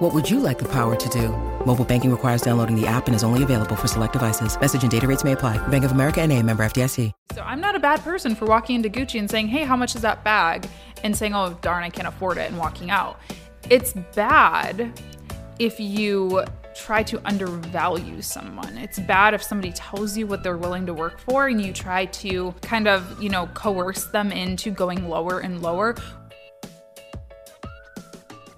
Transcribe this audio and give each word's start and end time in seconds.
What 0.00 0.14
would 0.14 0.30
you 0.30 0.40
like 0.40 0.58
the 0.58 0.68
power 0.68 0.96
to 0.96 1.08
do? 1.10 1.28
Mobile 1.66 1.84
banking 1.84 2.10
requires 2.10 2.40
downloading 2.40 2.74
the 2.74 2.86
app 2.86 3.06
and 3.06 3.14
is 3.14 3.22
only 3.22 3.42
available 3.42 3.76
for 3.76 3.86
select 3.86 4.14
devices. 4.14 4.58
Message 4.58 4.80
and 4.80 4.90
data 4.90 5.06
rates 5.06 5.24
may 5.24 5.32
apply. 5.32 5.58
Bank 5.68 5.84
of 5.84 5.92
America 5.92 6.22
and 6.22 6.32
a 6.32 6.42
member 6.42 6.64
FDIC. 6.64 7.12
So 7.34 7.42
I'm 7.42 7.60
not 7.60 7.76
a 7.76 7.78
bad 7.78 8.00
person 8.00 8.34
for 8.34 8.46
walking 8.46 8.76
into 8.76 8.88
Gucci 8.88 9.18
and 9.18 9.30
saying, 9.30 9.48
hey, 9.48 9.62
how 9.62 9.76
much 9.76 9.94
is 9.94 10.00
that 10.00 10.24
bag? 10.24 10.66
And 11.04 11.14
saying, 11.14 11.34
oh, 11.34 11.58
darn, 11.60 11.84
I 11.84 11.90
can't 11.90 12.08
afford 12.08 12.38
it 12.38 12.48
and 12.48 12.56
walking 12.56 12.90
out. 12.90 13.20
It's 13.68 13.92
bad 14.14 14.90
if 15.58 15.78
you 15.78 16.44
try 16.74 17.02
to 17.02 17.20
undervalue 17.26 18.22
someone. 18.22 18.78
It's 18.78 18.98
bad 19.00 19.34
if 19.34 19.42
somebody 19.42 19.72
tells 19.72 20.16
you 20.16 20.26
what 20.26 20.42
they're 20.42 20.56
willing 20.56 20.86
to 20.86 20.94
work 20.94 21.18
for 21.18 21.48
and 21.48 21.60
you 21.60 21.74
try 21.74 22.06
to 22.06 22.54
kind 22.62 22.88
of, 22.88 23.22
you 23.22 23.28
know, 23.28 23.48
coerce 23.48 24.04
them 24.04 24.32
into 24.32 24.70
going 24.70 25.10
lower 25.10 25.40
and 25.40 25.60
lower 25.60 25.94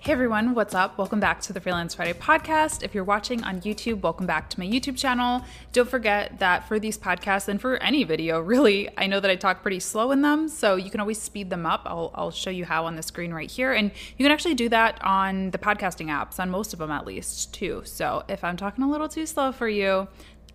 Hey 0.02 0.10
everyone, 0.10 0.56
what's 0.56 0.74
up? 0.74 0.98
Welcome 0.98 1.20
back 1.20 1.40
to 1.42 1.52
the 1.52 1.60
Freelance 1.60 1.94
Friday 1.94 2.12
podcast. 2.12 2.82
If 2.82 2.92
you're 2.92 3.04
watching 3.04 3.44
on 3.44 3.60
YouTube, 3.60 4.00
welcome 4.00 4.26
back 4.26 4.50
to 4.50 4.58
my 4.58 4.66
YouTube 4.66 4.98
channel. 4.98 5.44
Don't 5.72 5.88
forget 5.88 6.40
that 6.40 6.66
for 6.66 6.80
these 6.80 6.98
podcasts 6.98 7.46
and 7.46 7.60
for 7.60 7.76
any 7.76 8.02
video, 8.02 8.40
really, 8.40 8.90
I 8.98 9.06
know 9.06 9.20
that 9.20 9.30
I 9.30 9.36
talk 9.36 9.62
pretty 9.62 9.78
slow 9.78 10.10
in 10.10 10.20
them, 10.20 10.48
so 10.48 10.74
you 10.74 10.90
can 10.90 10.98
always 10.98 11.22
speed 11.22 11.50
them 11.50 11.64
up. 11.64 11.82
I'll, 11.84 12.10
I'll 12.16 12.32
show 12.32 12.50
you 12.50 12.64
how 12.64 12.86
on 12.86 12.96
the 12.96 13.02
screen 13.04 13.32
right 13.32 13.48
here. 13.48 13.72
And 13.72 13.92
you 14.18 14.24
can 14.24 14.32
actually 14.32 14.54
do 14.54 14.68
that 14.70 15.00
on 15.04 15.52
the 15.52 15.58
podcasting 15.58 16.08
apps, 16.08 16.40
on 16.40 16.50
most 16.50 16.72
of 16.72 16.80
them 16.80 16.90
at 16.90 17.06
least, 17.06 17.54
too. 17.54 17.82
So 17.84 18.24
if 18.28 18.42
I'm 18.42 18.56
talking 18.56 18.82
a 18.82 18.90
little 18.90 19.08
too 19.08 19.24
slow 19.24 19.52
for 19.52 19.68
you, 19.68 20.08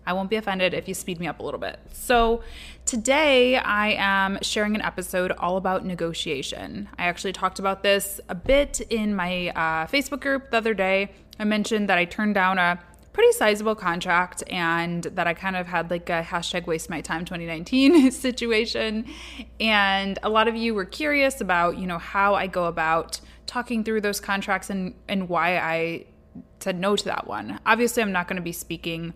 I 0.08 0.14
won't 0.14 0.30
be 0.30 0.36
offended 0.36 0.72
if 0.72 0.88
you 0.88 0.94
speed 0.94 1.20
me 1.20 1.26
up 1.26 1.38
a 1.38 1.42
little 1.42 1.60
bit. 1.60 1.78
So, 1.92 2.42
today 2.86 3.56
I 3.56 3.88
am 3.98 4.38
sharing 4.40 4.74
an 4.74 4.80
episode 4.80 5.32
all 5.32 5.58
about 5.58 5.84
negotiation. 5.84 6.88
I 6.98 7.04
actually 7.04 7.34
talked 7.34 7.58
about 7.58 7.82
this 7.82 8.18
a 8.30 8.34
bit 8.34 8.80
in 8.88 9.14
my 9.14 9.48
uh, 9.50 9.86
Facebook 9.86 10.20
group 10.20 10.50
the 10.50 10.56
other 10.56 10.72
day. 10.72 11.10
I 11.38 11.44
mentioned 11.44 11.90
that 11.90 11.98
I 11.98 12.06
turned 12.06 12.34
down 12.34 12.56
a 12.56 12.80
pretty 13.12 13.32
sizable 13.32 13.74
contract 13.74 14.42
and 14.48 15.02
that 15.02 15.26
I 15.26 15.34
kind 15.34 15.56
of 15.56 15.66
had 15.66 15.90
like 15.90 16.08
a 16.08 16.22
hashtag 16.22 16.66
waste 16.66 16.88
my 16.88 17.02
time 17.02 17.26
2019 17.26 18.10
situation. 18.12 19.04
And 19.60 20.18
a 20.22 20.30
lot 20.30 20.48
of 20.48 20.56
you 20.56 20.72
were 20.72 20.86
curious 20.86 21.42
about, 21.42 21.76
you 21.76 21.86
know, 21.86 21.98
how 21.98 22.34
I 22.34 22.46
go 22.46 22.64
about 22.64 23.20
talking 23.44 23.84
through 23.84 24.00
those 24.00 24.20
contracts 24.20 24.70
and, 24.70 24.94
and 25.06 25.28
why 25.28 25.58
I 25.58 26.06
said 26.60 26.80
no 26.80 26.96
to 26.96 27.04
that 27.04 27.26
one. 27.26 27.60
Obviously, 27.66 28.02
I'm 28.02 28.12
not 28.12 28.26
going 28.26 28.36
to 28.36 28.42
be 28.42 28.52
speaking 28.52 29.12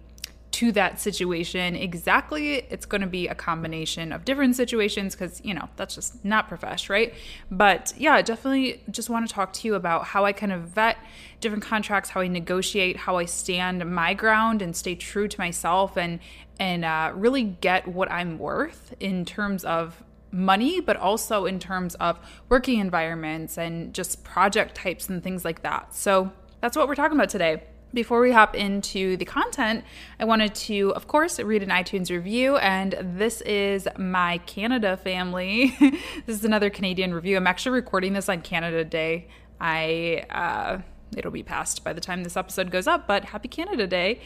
to 0.63 0.71
that 0.71 1.01
situation 1.01 1.75
exactly. 1.75 2.55
It's 2.71 2.87
going 2.87 3.01
to 3.01 3.09
be 3.09 3.27
a 3.27 3.35
combination 3.35 4.13
of 4.13 4.25
different 4.25 4.55
situations 4.55 5.17
because, 5.17 5.41
you 5.45 5.55
know, 5.55 5.69
that's 5.75 5.97
just 5.97 6.25
not 6.25 6.49
profesh, 6.49 6.89
right? 6.89 7.13
But 7.51 7.93
yeah, 7.99 8.23
definitely 8.23 8.81
just 8.89 9.11
want 9.11 9.27
to 9.27 9.35
talk 9.35 9.53
to 9.55 9.67
you 9.67 9.75
about 9.75 10.05
how 10.05 10.25
I 10.25 10.33
kind 10.33 10.53
of 10.53 10.61
vet 10.61 10.99
different 11.41 11.65
contracts, 11.65 12.11
how 12.11 12.21
I 12.21 12.29
negotiate, 12.29 12.97
how 12.97 13.17
I 13.17 13.25
stand 13.25 13.85
my 13.93 14.15
ground 14.15 14.63
and 14.63 14.77
stay 14.77 14.95
true 14.95 15.27
to 15.27 15.41
myself 15.41 15.99
and 15.99 16.21
and 16.61 16.85
uh, 16.85 17.11
really 17.13 17.43
get 17.43 17.89
what 17.89 18.09
I'm 18.13 18.39
worth 18.39 18.95
in 19.01 19.25
terms 19.25 19.65
of 19.65 20.01
money, 20.31 20.79
but 20.79 20.97
also 20.97 21.45
in 21.45 21.59
terms 21.59 21.97
of 21.97 22.21
working 22.49 22.79
environments 22.79 23.59
and 23.59 23.93
just 23.93 24.23
project 24.23 24.77
types 24.77 25.09
and 25.09 25.25
things 25.25 25.45
like 25.45 25.63
that. 25.63 25.93
So 25.93 26.31
that's 26.61 26.77
what 26.77 26.87
we're 26.87 26.95
talking 26.95 27.17
about 27.19 27.31
today. 27.31 27.65
Before 27.95 28.23
we 28.23 28.33
hop 28.33 28.55
into 28.55 29.19
the 29.19 29.27
content, 29.27 29.85
I 30.19 30.25
wanted 30.25 30.55
to, 30.55 30.95
of 30.97 31.09
course, 31.09 31.39
read 31.39 31.63
an 31.63 31.69
iTunes 31.69 32.11
review, 32.11 32.57
and 32.57 32.97
this 32.99 33.43
is 33.43 33.87
my 33.99 34.39
Canada 34.47 34.97
family. 34.97 35.77
this 36.27 36.39
is 36.39 36.45
another 36.47 36.71
Canadian 36.71 37.13
review. 37.13 37.37
I'm 37.37 37.47
actually 37.47 37.73
recording 37.73 38.15
this 38.15 38.31
on 38.31 38.41
Canada 38.41 38.83
Day. 38.83 39.29
I 39.61 40.25
uh, 40.31 40.79
it'll 41.17 41.31
be 41.31 41.43
past 41.43 41.85
by 41.85 41.93
the 41.93 42.01
time 42.01 42.25
this 42.25 42.37
episode 42.37 42.71
goes 42.71 42.87
up, 42.87 43.07
but 43.07 43.27
happy 43.27 43.49
Canada 43.49 43.87
Day. 43.87 44.21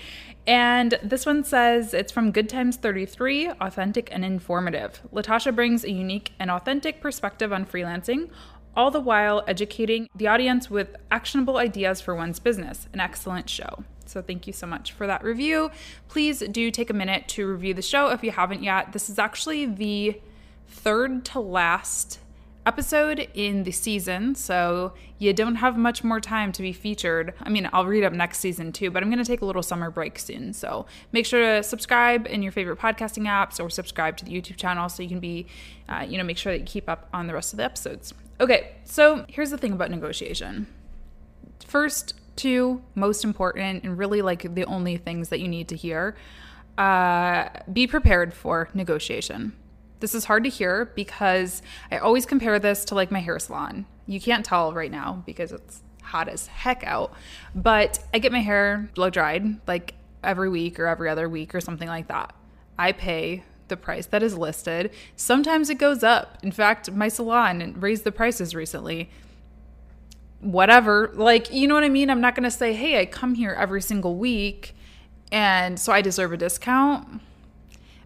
And 0.47 0.97
this 1.03 1.26
one 1.26 1.43
says 1.43 1.93
it's 1.93 2.12
from 2.12 2.31
Good 2.31 2.49
Times 2.49 2.76
33, 2.76 3.50
authentic 3.60 4.09
and 4.12 4.25
informative. 4.25 5.03
Latasha 5.12 5.55
brings 5.55 5.82
a 5.82 5.91
unique 5.91 6.32
and 6.38 6.53
authentic 6.53 7.00
perspective 7.00 7.53
on 7.53 7.66
freelancing, 7.66 8.31
all 8.76 8.91
the 8.91 9.00
while 9.00 9.42
educating 9.48 10.09
the 10.14 10.28
audience 10.28 10.70
with 10.70 10.94
actionable 11.10 11.56
ideas 11.56 12.00
for 12.00 12.14
one's 12.14 12.38
business. 12.38 12.88
An 12.92 13.00
excellent 13.00 13.48
show. 13.48 13.84
So, 14.04 14.22
thank 14.22 14.47
you 14.47 14.53
so 14.53 14.66
much 14.66 14.92
for 14.92 15.06
that 15.06 15.25
review. 15.25 15.70
Please 16.09 16.38
do 16.38 16.70
take 16.70 16.91
a 16.91 16.94
minute 16.94 17.26
to 17.28 17.47
review 17.47 17.75
the 17.75 17.82
show 17.82 18.10
if 18.10 18.22
you 18.22 18.31
haven't 18.31 18.62
yet. 18.62 18.92
This 18.92 19.10
is 19.10 19.19
actually 19.19 19.66
the 19.66 20.20
third 20.69 21.25
to 21.26 21.41
last 21.41 22.20
episode 22.66 23.28
in 23.32 23.62
the 23.62 23.70
season, 23.70 24.34
so 24.34 24.93
you 25.19 25.32
don't 25.32 25.54
have 25.56 25.78
much 25.78 26.03
more 26.03 26.20
time 26.20 26.50
to 26.50 26.62
be 26.62 26.72
featured. 26.72 27.32
I 27.41 27.48
mean, 27.48 27.70
I'll 27.72 27.87
read 27.87 28.03
up 28.03 28.12
next 28.12 28.38
season 28.38 28.72
too, 28.72 28.91
but 28.91 29.03
I'm 29.03 29.08
going 29.08 29.22
to 29.22 29.25
take 29.25 29.41
a 29.41 29.44
little 29.44 29.62
summer 29.62 29.91
break 29.91 30.19
soon. 30.19 30.53
So 30.53 30.87
make 31.12 31.26
sure 31.26 31.41
to 31.41 31.62
subscribe 31.62 32.26
in 32.26 32.43
your 32.43 32.53
favorite 32.53 32.78
podcasting 32.78 33.25
apps 33.25 33.62
or 33.62 33.70
subscribe 33.70 34.16
to 34.19 34.25
the 34.25 34.32
YouTube 34.32 34.56
channel 34.56 34.88
so 34.88 35.03
you 35.03 35.08
can 35.08 35.20
be, 35.20 35.47
uh, 35.88 36.04
you 36.06 36.19
know, 36.19 36.25
make 36.25 36.38
sure 36.38 36.53
that 36.53 36.58
you 36.58 36.64
keep 36.66 36.88
up 36.88 37.08
on 37.14 37.28
the 37.28 37.34
rest 37.34 37.53
of 37.53 37.58
the 37.58 37.64
episodes. 37.64 38.12
Okay, 38.39 38.77
so 38.85 39.25
here's 39.29 39.51
the 39.51 39.59
thing 39.59 39.73
about 39.73 39.91
negotiation. 39.91 40.67
First, 41.67 42.15
two, 42.37 42.83
most 42.95 43.25
important, 43.25 43.83
and 43.83 43.97
really 43.97 44.21
like 44.21 44.55
the 44.55 44.65
only 44.65 44.99
things 44.99 45.31
that 45.31 45.41
you 45.41 45.49
need 45.49 45.69
to 45.69 45.77
hear 45.77 46.17
uh, 46.77 47.49
be 47.73 47.87
prepared 47.87 48.35
for 48.35 48.69
negotiation. 48.75 49.55
This 50.01 50.15
is 50.15 50.27
hard 50.27 50.45
to 50.45 50.51
hear 50.51 50.93
because 50.95 51.63
I 51.91 51.97
always 51.99 52.27
compare 52.27 52.59
this 52.59 52.85
to 52.87 52.95
like 52.95 53.11
my 53.11 53.21
hair 53.21 53.39
salon. 53.39 53.87
You 54.07 54.21
can't 54.21 54.45
tell 54.45 54.75
right 54.75 54.91
now 54.91 55.23
because 55.25 55.53
it's 55.53 55.83
hot 56.03 56.29
as 56.29 56.47
heck 56.47 56.85
out, 56.85 57.15
but 57.55 57.99
I 58.13 58.19
get 58.19 58.31
my 58.31 58.41
hair 58.41 58.91
blow 58.95 59.09
dried 59.09 59.67
like 59.67 59.95
every 60.23 60.51
week 60.51 60.79
or 60.79 60.87
every 60.87 61.09
other 61.09 61.29
week 61.29 61.55
or 61.55 61.63
something 61.63 61.89
like 61.89 62.09
that. 62.09 62.35
I 62.79 62.93
pay 62.93 63.45
the 63.69 63.77
price 63.77 64.06
that 64.06 64.22
is 64.22 64.37
listed. 64.37 64.91
Sometimes 65.16 65.71
it 65.71 65.77
goes 65.77 66.03
up. 66.03 66.38
In 66.43 66.53
fact, 66.53 66.91
my 66.91 67.09
salon 67.09 67.75
raised 67.78 68.04
the 68.04 68.12
prices 68.12 68.54
recently. 68.54 69.10
Whatever. 70.41 71.10
Like, 71.15 71.53
you 71.53 71.66
know 71.66 71.75
what 71.75 71.84
I 71.84 71.88
mean? 71.88 72.10
I'm 72.10 72.21
not 72.21 72.34
going 72.34 72.44
to 72.44 72.50
say, 72.50 72.72
hey, 72.72 73.00
I 73.00 73.06
come 73.06 73.34
here 73.34 73.53
every 73.59 73.82
single 73.82 74.16
week 74.16 74.75
and 75.32 75.78
so 75.78 75.93
I 75.93 76.03
deserve 76.03 76.32
a 76.32 76.37
discount. 76.37 77.21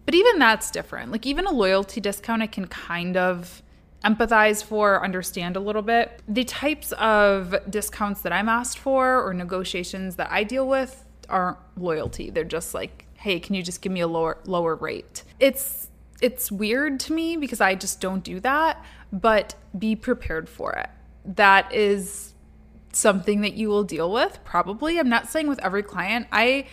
But 0.05 0.15
even 0.15 0.39
that's 0.39 0.71
different. 0.71 1.11
Like, 1.11 1.25
even 1.25 1.45
a 1.45 1.51
loyalty 1.51 2.01
discount, 2.01 2.41
I 2.41 2.47
can 2.47 2.67
kind 2.67 3.15
of 3.15 3.61
empathize 4.03 4.63
for, 4.63 5.03
understand 5.03 5.55
a 5.55 5.59
little 5.59 5.83
bit. 5.83 6.21
The 6.27 6.43
types 6.43 6.91
of 6.93 7.55
discounts 7.69 8.21
that 8.23 8.33
I'm 8.33 8.49
asked 8.49 8.79
for 8.79 9.23
or 9.23 9.33
negotiations 9.33 10.15
that 10.15 10.31
I 10.31 10.43
deal 10.43 10.67
with 10.67 11.05
aren't 11.29 11.57
loyalty. 11.77 12.31
They're 12.31 12.43
just 12.43 12.73
like, 12.73 13.05
hey, 13.21 13.39
can 13.39 13.55
you 13.55 13.61
just 13.61 13.81
give 13.81 13.91
me 13.91 14.01
a 14.01 14.07
lower 14.07 14.39
lower 14.45 14.75
rate? 14.75 15.23
It's 15.39 15.89
it's 16.21 16.51
weird 16.51 16.99
to 17.01 17.13
me 17.13 17.37
because 17.37 17.61
I 17.61 17.75
just 17.75 17.99
don't 17.99 18.23
do 18.23 18.39
that, 18.41 18.83
but 19.11 19.55
be 19.77 19.95
prepared 19.95 20.49
for 20.49 20.73
it. 20.73 20.89
That 21.25 21.73
is 21.73 22.33
something 22.93 23.41
that 23.41 23.53
you 23.53 23.69
will 23.69 23.83
deal 23.83 24.11
with 24.11 24.39
probably. 24.43 24.99
I'm 24.99 25.09
not 25.09 25.29
saying 25.29 25.47
with 25.47 25.59
every 25.59 25.83
client. 25.83 26.27
I 26.31 26.67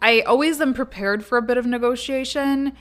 I 0.00 0.20
always 0.22 0.60
am 0.60 0.74
prepared 0.74 1.24
for 1.24 1.38
a 1.38 1.42
bit 1.42 1.58
of 1.58 1.66
negotiation. 1.66 2.72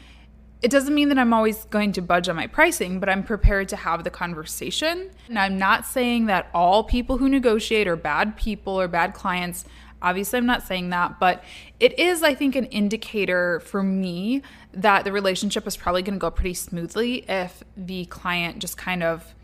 It 0.62 0.72
doesn't 0.72 0.94
mean 0.94 1.10
that 1.10 1.18
I'm 1.18 1.34
always 1.34 1.66
going 1.66 1.92
to 1.94 2.02
budge 2.02 2.30
on 2.30 2.36
my 2.36 2.48
pricing, 2.48 3.00
but 3.00 3.10
I'm 3.10 3.24
prepared 3.24 3.68
to 3.70 3.76
have 3.76 4.04
the 4.04 4.10
conversation. 4.10 5.10
And 5.28 5.38
I'm 5.38 5.58
not 5.58 5.86
saying 5.86 6.28
that 6.28 6.50
all 6.54 6.84
people 6.84 7.18
who 7.18 7.28
negotiate 7.28 7.88
are 7.88 7.96
bad 7.96 8.38
people 8.38 8.80
or 8.80 8.88
bad 8.88 9.14
clients. 9.14 9.66
Obviously, 10.02 10.38
I'm 10.38 10.46
not 10.46 10.64
saying 10.64 10.90
that, 10.90 11.20
but 11.20 11.44
it 11.80 11.98
is, 12.00 12.24
I 12.24 12.34
think, 12.34 12.56
an 12.56 12.66
indicator 12.66 13.60
for 13.60 13.84
me 13.84 14.42
that 14.74 15.04
the 15.04 15.12
relationship 15.12 15.68
is 15.68 15.78
probably 15.78 16.02
going 16.02 16.16
to 16.16 16.20
go 16.20 16.32
pretty 16.32 16.54
smoothly 16.54 17.26
if 17.30 17.64
the 17.78 18.06
client 18.06 18.60
just 18.60 18.78
kind 18.78 19.04
of, 19.04 19.36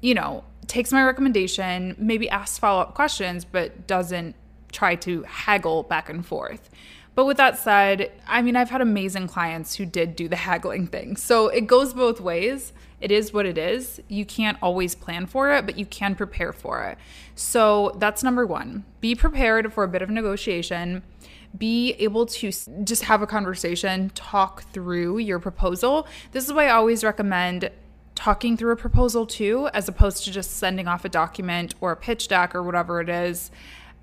you 0.00 0.14
know, 0.14 0.44
takes 0.66 0.92
my 0.92 1.02
recommendation, 1.02 1.94
maybe 1.98 2.28
asks 2.30 2.58
follow 2.58 2.80
up 2.80 2.94
questions, 2.94 3.44
but 3.44 3.86
doesn't 3.86 4.34
try 4.72 4.94
to 4.94 5.22
haggle 5.22 5.82
back 5.82 6.08
and 6.08 6.24
forth. 6.24 6.70
But 7.14 7.26
with 7.26 7.36
that 7.38 7.58
said, 7.58 8.12
I 8.26 8.40
mean, 8.40 8.56
I've 8.56 8.70
had 8.70 8.80
amazing 8.80 9.26
clients 9.26 9.74
who 9.74 9.84
did 9.84 10.16
do 10.16 10.28
the 10.28 10.36
haggling 10.36 10.86
thing. 10.86 11.16
So 11.16 11.48
it 11.48 11.66
goes 11.66 11.92
both 11.92 12.20
ways. 12.20 12.72
It 13.00 13.10
is 13.10 13.32
what 13.32 13.46
it 13.46 13.56
is. 13.56 14.00
You 14.08 14.26
can't 14.26 14.58
always 14.60 14.94
plan 14.94 15.26
for 15.26 15.50
it, 15.52 15.64
but 15.64 15.78
you 15.78 15.86
can 15.86 16.14
prepare 16.14 16.52
for 16.52 16.84
it. 16.84 16.98
So 17.34 17.96
that's 17.98 18.22
number 18.22 18.46
one. 18.46 18.84
Be 19.00 19.14
prepared 19.14 19.72
for 19.72 19.84
a 19.84 19.88
bit 19.88 20.02
of 20.02 20.10
negotiation. 20.10 21.02
be 21.56 21.92
able 21.94 22.26
to 22.26 22.52
just 22.84 23.02
have 23.02 23.22
a 23.22 23.26
conversation, 23.26 24.10
talk 24.10 24.62
through 24.72 25.18
your 25.18 25.38
proposal. 25.38 26.06
This 26.32 26.44
is 26.44 26.52
why 26.52 26.66
I 26.66 26.70
always 26.70 27.02
recommend 27.02 27.70
talking 28.14 28.56
through 28.56 28.72
a 28.72 28.76
proposal 28.76 29.26
too, 29.26 29.68
as 29.72 29.88
opposed 29.88 30.24
to 30.24 30.30
just 30.30 30.52
sending 30.52 30.86
off 30.86 31.04
a 31.04 31.08
document 31.08 31.74
or 31.80 31.92
a 31.92 31.96
pitch 31.96 32.28
deck 32.28 32.54
or 32.54 32.62
whatever 32.62 33.00
it 33.00 33.08
is 33.08 33.50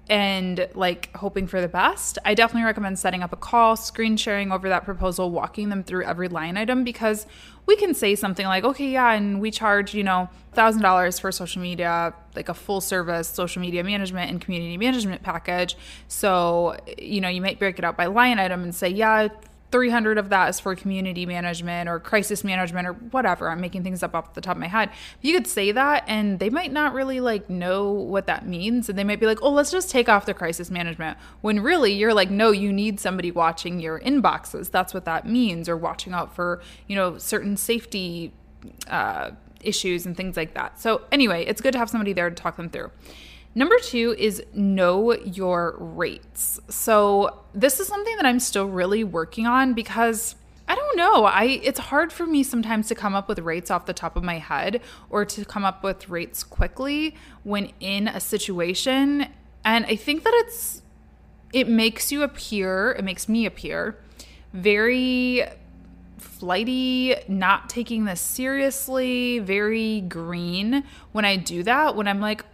and 0.09 0.69
like 0.73 1.13
hoping 1.17 1.47
for 1.47 1.59
the 1.59 1.67
best. 1.67 2.17
I 2.23 2.33
definitely 2.33 2.65
recommend 2.65 2.97
setting 2.97 3.21
up 3.21 3.33
a 3.33 3.37
call, 3.37 3.75
screen 3.75 4.15
sharing 4.15 4.51
over 4.51 4.69
that 4.69 4.85
proposal, 4.85 5.31
walking 5.31 5.67
them 5.69 5.83
through 5.83 6.05
every 6.05 6.29
line 6.29 6.57
item 6.57 6.85
because 6.85 7.27
we 7.67 7.75
can 7.75 7.93
say 7.93 8.15
something 8.15 8.45
like, 8.45 8.63
okay, 8.63 8.89
yeah, 8.89 9.11
and 9.11 9.39
we 9.41 9.51
charge, 9.51 9.93
you 9.93 10.03
know, 10.03 10.29
$1,000 10.55 11.21
for 11.21 11.31
social 11.31 11.61
media, 11.61 12.13
like 12.35 12.49
a 12.49 12.53
full 12.53 12.81
service 12.81 13.27
social 13.27 13.61
media 13.61 13.83
management 13.83 14.31
and 14.31 14.41
community 14.41 14.77
management 14.77 15.21
package. 15.21 15.77
So, 16.07 16.77
you 16.97 17.19
know, 17.19 17.27
you 17.27 17.41
might 17.41 17.59
break 17.59 17.77
it 17.77 17.83
out 17.85 17.97
by 17.97 18.05
line 18.05 18.39
item 18.39 18.63
and 18.63 18.73
say, 18.73 18.87
yeah, 18.87 19.27
300 19.71 20.17
of 20.17 20.29
that 20.29 20.49
is 20.49 20.59
for 20.59 20.75
community 20.75 21.25
management 21.25 21.89
or 21.89 21.99
crisis 21.99 22.43
management 22.43 22.87
or 22.87 22.93
whatever. 22.93 23.49
I'm 23.49 23.59
making 23.59 23.83
things 23.83 24.01
up 24.01 24.15
off 24.15 24.33
the 24.33 24.41
top 24.41 24.55
of 24.55 24.61
my 24.61 24.67
head. 24.67 24.89
You 25.21 25.33
could 25.33 25.47
say 25.47 25.71
that 25.73 26.03
and 26.07 26.39
they 26.39 26.49
might 26.49 26.71
not 26.71 26.93
really 26.93 27.19
like 27.19 27.49
know 27.49 27.91
what 27.91 28.27
that 28.27 28.47
means 28.47 28.87
and 28.87 28.97
they 28.97 29.03
might 29.03 29.19
be 29.19 29.25
like, 29.25 29.39
"Oh, 29.41 29.51
let's 29.51 29.71
just 29.71 29.89
take 29.89 30.07
off 30.07 30.25
the 30.25 30.33
crisis 30.33 30.71
management." 30.71 31.17
When 31.41 31.59
really 31.59 31.91
you're 31.91 32.13
like, 32.13 32.29
"No, 32.29 32.51
you 32.51 32.71
need 32.71 32.99
somebody 32.99 33.29
watching 33.29 33.79
your 33.79 33.99
inboxes. 33.99 34.71
That's 34.71 34.93
what 34.93 35.05
that 35.05 35.27
means 35.27 35.67
or 35.67 35.75
watching 35.75 36.13
out 36.13 36.33
for, 36.33 36.61
you 36.87 36.95
know, 36.95 37.17
certain 37.17 37.57
safety 37.57 38.31
uh, 38.87 39.31
issues 39.61 40.05
and 40.05 40.15
things 40.15 40.37
like 40.37 40.53
that." 40.53 40.79
So, 40.79 41.01
anyway, 41.11 41.45
it's 41.45 41.59
good 41.59 41.73
to 41.73 41.79
have 41.79 41.89
somebody 41.89 42.13
there 42.13 42.29
to 42.29 42.35
talk 42.35 42.55
them 42.55 42.69
through. 42.69 42.91
Number 43.57 43.79
two 43.79 44.13
is 44.19 44.43
know 44.53 45.13
your 45.13 45.77
rates. 45.79 46.59
So, 46.69 47.41
this 47.55 47.79
is 47.79 47.87
something 47.87 48.15
that 48.17 48.25
I'm 48.27 48.39
still 48.39 48.67
really 48.67 49.03
working 49.03 49.47
on 49.47 49.73
because 49.73 50.35
I 50.67 50.75
don't 50.75 50.95
know. 50.95 51.25
I 51.25 51.45
it's 51.63 51.79
hard 51.79 52.13
for 52.13 52.27
me 52.27 52.43
sometimes 52.43 52.87
to 52.89 52.93
come 52.93 53.15
up 53.15 53.27
with 53.27 53.39
rates 53.39 53.71
off 53.71 53.87
the 53.87 53.93
top 53.93 54.15
of 54.15 54.23
my 54.23 54.37
head 54.37 54.79
or 55.09 55.25
to 55.25 55.43
come 55.43 55.65
up 55.65 55.83
with 55.83 56.07
rates 56.07 56.43
quickly 56.43 57.15
when 57.41 57.71
in 57.79 58.07
a 58.07 58.19
situation. 58.19 59.25
And 59.65 59.87
I 59.87 59.95
think 59.95 60.23
that 60.23 60.33
it's 60.45 60.83
it 61.51 61.67
makes 61.67 62.11
you 62.11 62.21
appear, 62.21 62.91
it 62.91 63.03
makes 63.03 63.27
me 63.27 63.47
appear 63.47 63.97
very 64.53 65.43
flighty, 66.19 67.15
not 67.27 67.71
taking 67.71 68.05
this 68.05 68.21
seriously, 68.21 69.39
very 69.39 70.01
green 70.01 70.83
when 71.11 71.25
I 71.25 71.37
do 71.37 71.63
that. 71.63 71.95
When 71.95 72.07
I'm 72.07 72.21
like, 72.21 72.45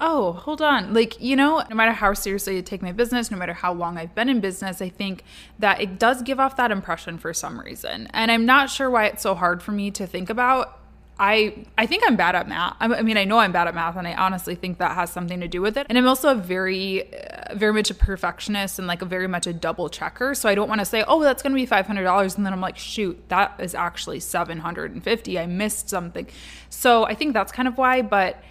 oh, 0.00 0.32
hold 0.32 0.62
on. 0.62 0.94
Like, 0.94 1.20
you 1.20 1.36
know, 1.36 1.62
no 1.68 1.76
matter 1.76 1.92
how 1.92 2.14
seriously 2.14 2.58
I 2.58 2.60
take 2.62 2.82
my 2.82 2.92
business, 2.92 3.30
no 3.30 3.36
matter 3.36 3.52
how 3.52 3.72
long 3.72 3.98
I've 3.98 4.14
been 4.14 4.28
in 4.28 4.40
business, 4.40 4.80
I 4.80 4.88
think 4.88 5.24
that 5.58 5.80
it 5.80 5.98
does 5.98 6.22
give 6.22 6.40
off 6.40 6.56
that 6.56 6.70
impression 6.70 7.18
for 7.18 7.34
some 7.34 7.60
reason. 7.60 8.08
And 8.12 8.30
I'm 8.30 8.46
not 8.46 8.70
sure 8.70 8.90
why 8.90 9.06
it's 9.06 9.22
so 9.22 9.34
hard 9.34 9.62
for 9.62 9.72
me 9.72 9.90
to 9.92 10.06
think 10.06 10.30
about. 10.30 10.78
I 11.22 11.66
I 11.76 11.84
think 11.84 12.02
I'm 12.06 12.16
bad 12.16 12.34
at 12.34 12.48
math. 12.48 12.76
I 12.80 13.02
mean, 13.02 13.18
I 13.18 13.24
know 13.24 13.38
I'm 13.38 13.52
bad 13.52 13.68
at 13.68 13.74
math, 13.74 13.94
and 13.96 14.08
I 14.08 14.14
honestly 14.14 14.54
think 14.54 14.78
that 14.78 14.94
has 14.94 15.12
something 15.12 15.40
to 15.40 15.48
do 15.48 15.60
with 15.60 15.76
it. 15.76 15.86
And 15.90 15.98
I'm 15.98 16.08
also 16.08 16.30
a 16.30 16.34
very, 16.34 17.12
uh, 17.12 17.54
very 17.54 17.74
much 17.74 17.90
a 17.90 17.94
perfectionist 17.94 18.78
and 18.78 18.88
like 18.88 19.02
a 19.02 19.04
very 19.04 19.28
much 19.28 19.46
a 19.46 19.52
double 19.52 19.90
checker. 19.90 20.34
So 20.34 20.48
I 20.48 20.54
don't 20.54 20.70
want 20.70 20.78
to 20.78 20.86
say, 20.86 21.04
oh, 21.06 21.22
that's 21.22 21.42
going 21.42 21.52
to 21.52 21.56
be 21.56 21.66
five 21.66 21.86
hundred 21.86 22.04
dollars, 22.04 22.36
and 22.36 22.46
then 22.46 22.54
I'm 22.54 22.62
like, 22.62 22.78
shoot, 22.78 23.22
that 23.28 23.54
is 23.58 23.74
actually 23.74 24.20
seven 24.20 24.60
hundred 24.60 24.92
and 24.92 25.04
fifty. 25.04 25.38
I 25.38 25.44
missed 25.44 25.90
something. 25.90 26.26
So 26.70 27.04
I 27.04 27.14
think 27.14 27.34
that's 27.34 27.52
kind 27.52 27.68
of 27.68 27.76
why, 27.76 28.00
but 28.00 28.42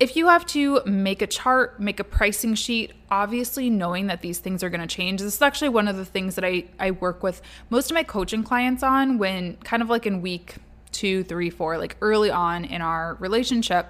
if 0.00 0.16
you 0.16 0.28
have 0.28 0.46
to 0.46 0.82
make 0.86 1.20
a 1.20 1.26
chart, 1.26 1.78
make 1.78 2.00
a 2.00 2.04
pricing 2.04 2.54
sheet, 2.54 2.94
obviously 3.10 3.68
knowing 3.68 4.06
that 4.06 4.22
these 4.22 4.38
things 4.38 4.62
are 4.64 4.70
going 4.70 4.80
to 4.80 4.86
change. 4.86 5.20
This 5.20 5.34
is 5.34 5.42
actually 5.42 5.68
one 5.68 5.88
of 5.88 5.96
the 5.96 6.06
things 6.06 6.36
that 6.36 6.44
I, 6.44 6.64
I 6.78 6.92
work 6.92 7.22
with 7.22 7.42
most 7.68 7.90
of 7.90 7.94
my 7.94 8.02
coaching 8.02 8.42
clients 8.42 8.82
on 8.82 9.18
when 9.18 9.56
kind 9.58 9.82
of 9.82 9.90
like 9.90 10.06
in 10.06 10.22
week 10.22 10.56
two, 10.90 11.22
three, 11.22 11.50
four, 11.50 11.78
like 11.78 11.96
early 12.00 12.30
on 12.30 12.64
in 12.64 12.80
our 12.80 13.14
relationship, 13.20 13.86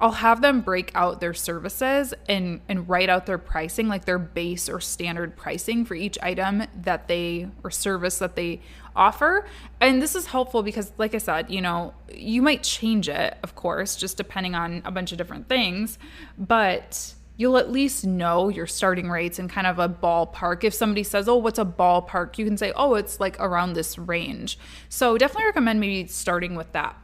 I'll 0.00 0.10
have 0.12 0.40
them 0.40 0.62
break 0.62 0.90
out 0.94 1.20
their 1.20 1.34
services 1.34 2.14
and 2.28 2.60
and 2.68 2.88
write 2.88 3.08
out 3.08 3.26
their 3.26 3.38
pricing, 3.38 3.86
like 3.86 4.04
their 4.06 4.18
base 4.18 4.68
or 4.68 4.80
standard 4.80 5.36
pricing 5.36 5.84
for 5.84 5.94
each 5.94 6.18
item 6.22 6.64
that 6.82 7.06
they 7.06 7.48
or 7.62 7.70
service 7.70 8.18
that 8.18 8.34
they 8.34 8.60
offer. 8.94 9.46
And 9.80 10.00
this 10.02 10.14
is 10.14 10.26
helpful 10.26 10.62
because 10.62 10.92
like 10.98 11.14
I 11.14 11.18
said, 11.18 11.50
you 11.50 11.60
know, 11.60 11.94
you 12.14 12.42
might 12.42 12.62
change 12.62 13.08
it, 13.08 13.36
of 13.42 13.54
course, 13.54 13.96
just 13.96 14.16
depending 14.16 14.54
on 14.54 14.82
a 14.84 14.90
bunch 14.90 15.12
of 15.12 15.18
different 15.18 15.48
things, 15.48 15.98
but 16.38 17.14
you'll 17.36 17.56
at 17.56 17.72
least 17.72 18.04
know 18.04 18.50
your 18.50 18.66
starting 18.66 19.08
rates 19.08 19.38
and 19.38 19.48
kind 19.48 19.66
of 19.66 19.78
a 19.78 19.88
ballpark. 19.88 20.62
If 20.62 20.74
somebody 20.74 21.02
says, 21.02 21.26
Oh, 21.28 21.36
what's 21.36 21.58
a 21.58 21.64
ballpark? 21.64 22.36
You 22.36 22.44
can 22.44 22.58
say, 22.58 22.72
Oh, 22.76 22.94
it's 22.94 23.18
like 23.18 23.40
around 23.40 23.72
this 23.72 23.96
range. 23.98 24.58
So 24.88 25.16
definitely 25.16 25.46
recommend 25.46 25.80
maybe 25.80 26.06
starting 26.06 26.54
with 26.54 26.70
that. 26.72 26.96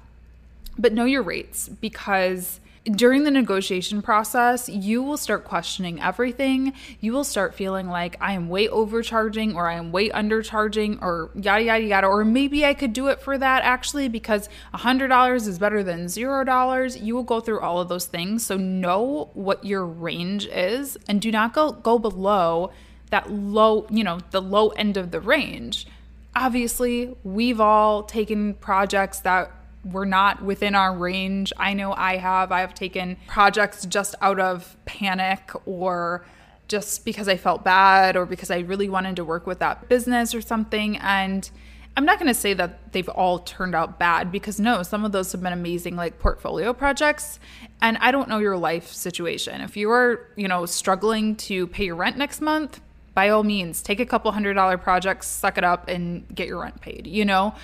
But 0.78 0.92
know 0.92 1.06
your 1.06 1.22
rates 1.22 1.68
because 1.68 2.60
during 2.92 3.24
the 3.24 3.30
negotiation 3.30 4.00
process, 4.00 4.68
you 4.68 5.02
will 5.02 5.16
start 5.16 5.44
questioning 5.44 6.00
everything. 6.00 6.72
You 7.00 7.12
will 7.12 7.24
start 7.24 7.54
feeling 7.54 7.88
like 7.88 8.16
I 8.20 8.32
am 8.32 8.48
way 8.48 8.68
overcharging 8.68 9.56
or 9.56 9.68
I 9.68 9.74
am 9.74 9.90
way 9.90 10.08
undercharging 10.10 11.02
or 11.02 11.30
yada, 11.34 11.64
yada, 11.64 11.84
yada. 11.84 12.06
Or 12.06 12.24
maybe 12.24 12.64
I 12.64 12.74
could 12.74 12.92
do 12.92 13.08
it 13.08 13.20
for 13.20 13.36
that 13.38 13.64
actually 13.64 14.08
because 14.08 14.48
$100 14.74 15.34
is 15.48 15.58
better 15.58 15.82
than 15.82 16.06
$0. 16.06 17.02
You 17.02 17.14
will 17.14 17.24
go 17.24 17.40
through 17.40 17.60
all 17.60 17.80
of 17.80 17.88
those 17.88 18.06
things. 18.06 18.46
So 18.46 18.56
know 18.56 19.30
what 19.34 19.64
your 19.64 19.84
range 19.84 20.46
is 20.46 20.96
and 21.08 21.20
do 21.20 21.32
not 21.32 21.52
go, 21.52 21.72
go 21.72 21.98
below 21.98 22.70
that 23.10 23.30
low, 23.30 23.86
you 23.90 24.04
know, 24.04 24.20
the 24.30 24.42
low 24.42 24.68
end 24.70 24.96
of 24.96 25.10
the 25.10 25.20
range. 25.20 25.86
Obviously, 26.34 27.16
we've 27.24 27.60
all 27.60 28.02
taken 28.02 28.54
projects 28.54 29.20
that 29.20 29.50
were 29.92 30.06
not 30.06 30.42
within 30.42 30.74
our 30.74 30.94
range. 30.94 31.52
I 31.56 31.74
know 31.74 31.92
I 31.92 32.16
have. 32.16 32.52
I 32.52 32.60
have 32.60 32.74
taken 32.74 33.16
projects 33.26 33.86
just 33.86 34.14
out 34.20 34.40
of 34.40 34.76
panic 34.84 35.50
or 35.64 36.26
just 36.68 37.04
because 37.04 37.28
I 37.28 37.36
felt 37.36 37.62
bad 37.62 38.16
or 38.16 38.26
because 38.26 38.50
I 38.50 38.58
really 38.60 38.88
wanted 38.88 39.16
to 39.16 39.24
work 39.24 39.46
with 39.46 39.60
that 39.60 39.88
business 39.88 40.34
or 40.34 40.40
something. 40.40 40.96
And 40.98 41.48
I'm 41.96 42.04
not 42.04 42.18
going 42.18 42.28
to 42.28 42.34
say 42.34 42.52
that 42.54 42.92
they've 42.92 43.08
all 43.08 43.38
turned 43.38 43.74
out 43.74 43.98
bad 43.98 44.30
because 44.32 44.60
no, 44.60 44.82
some 44.82 45.04
of 45.04 45.12
those 45.12 45.32
have 45.32 45.42
been 45.42 45.52
amazing, 45.52 45.96
like 45.96 46.18
portfolio 46.18 46.72
projects. 46.72 47.38
And 47.80 47.96
I 47.98 48.10
don't 48.10 48.28
know 48.28 48.38
your 48.38 48.56
life 48.56 48.88
situation. 48.88 49.60
If 49.60 49.76
you 49.76 49.90
are, 49.90 50.28
you 50.36 50.48
know, 50.48 50.66
struggling 50.66 51.36
to 51.36 51.66
pay 51.68 51.84
your 51.84 51.96
rent 51.96 52.18
next 52.18 52.40
month, 52.40 52.80
by 53.14 53.30
all 53.30 53.44
means, 53.44 53.82
take 53.82 53.98
a 53.98 54.04
couple 54.04 54.30
hundred 54.30 54.54
dollar 54.54 54.76
projects, 54.76 55.26
suck 55.26 55.56
it 55.56 55.64
up, 55.64 55.88
and 55.88 56.28
get 56.34 56.46
your 56.46 56.60
rent 56.60 56.82
paid. 56.82 57.06
You 57.06 57.24
know, 57.24 57.54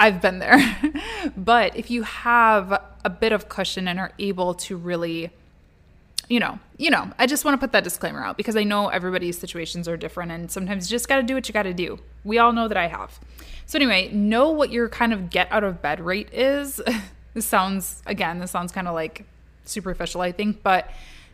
I've 0.00 0.22
been 0.22 0.38
there. 0.38 0.58
but 1.36 1.76
if 1.76 1.90
you 1.90 2.02
have 2.02 2.82
a 3.04 3.10
bit 3.10 3.32
of 3.32 3.48
cushion 3.48 3.86
and 3.86 4.00
are 4.00 4.12
able 4.18 4.54
to 4.54 4.76
really 4.76 5.30
you 6.28 6.38
know, 6.38 6.60
you 6.76 6.90
know, 6.90 7.10
I 7.18 7.26
just 7.26 7.44
want 7.44 7.56
to 7.56 7.58
put 7.58 7.72
that 7.72 7.82
disclaimer 7.82 8.22
out 8.22 8.36
because 8.36 8.54
I 8.54 8.62
know 8.62 8.86
everybody's 8.86 9.36
situations 9.36 9.88
are 9.88 9.96
different 9.96 10.30
and 10.30 10.48
sometimes 10.48 10.88
you 10.88 10.94
just 10.94 11.08
got 11.08 11.16
to 11.16 11.24
do 11.24 11.34
what 11.34 11.48
you 11.48 11.52
got 11.52 11.64
to 11.64 11.74
do. 11.74 11.98
We 12.22 12.38
all 12.38 12.52
know 12.52 12.68
that 12.68 12.76
I 12.76 12.86
have. 12.86 13.18
So 13.66 13.76
anyway, 13.76 14.10
know 14.12 14.48
what 14.48 14.70
your 14.70 14.88
kind 14.88 15.12
of 15.12 15.28
get 15.28 15.50
out 15.50 15.64
of 15.64 15.82
bed 15.82 15.98
rate 15.98 16.28
is. 16.32 16.80
this 17.34 17.46
sounds 17.46 18.00
again, 18.06 18.38
this 18.38 18.52
sounds 18.52 18.70
kind 18.70 18.86
of 18.86 18.94
like 18.94 19.24
superficial, 19.64 20.20
I 20.20 20.30
think, 20.30 20.62
but 20.62 20.88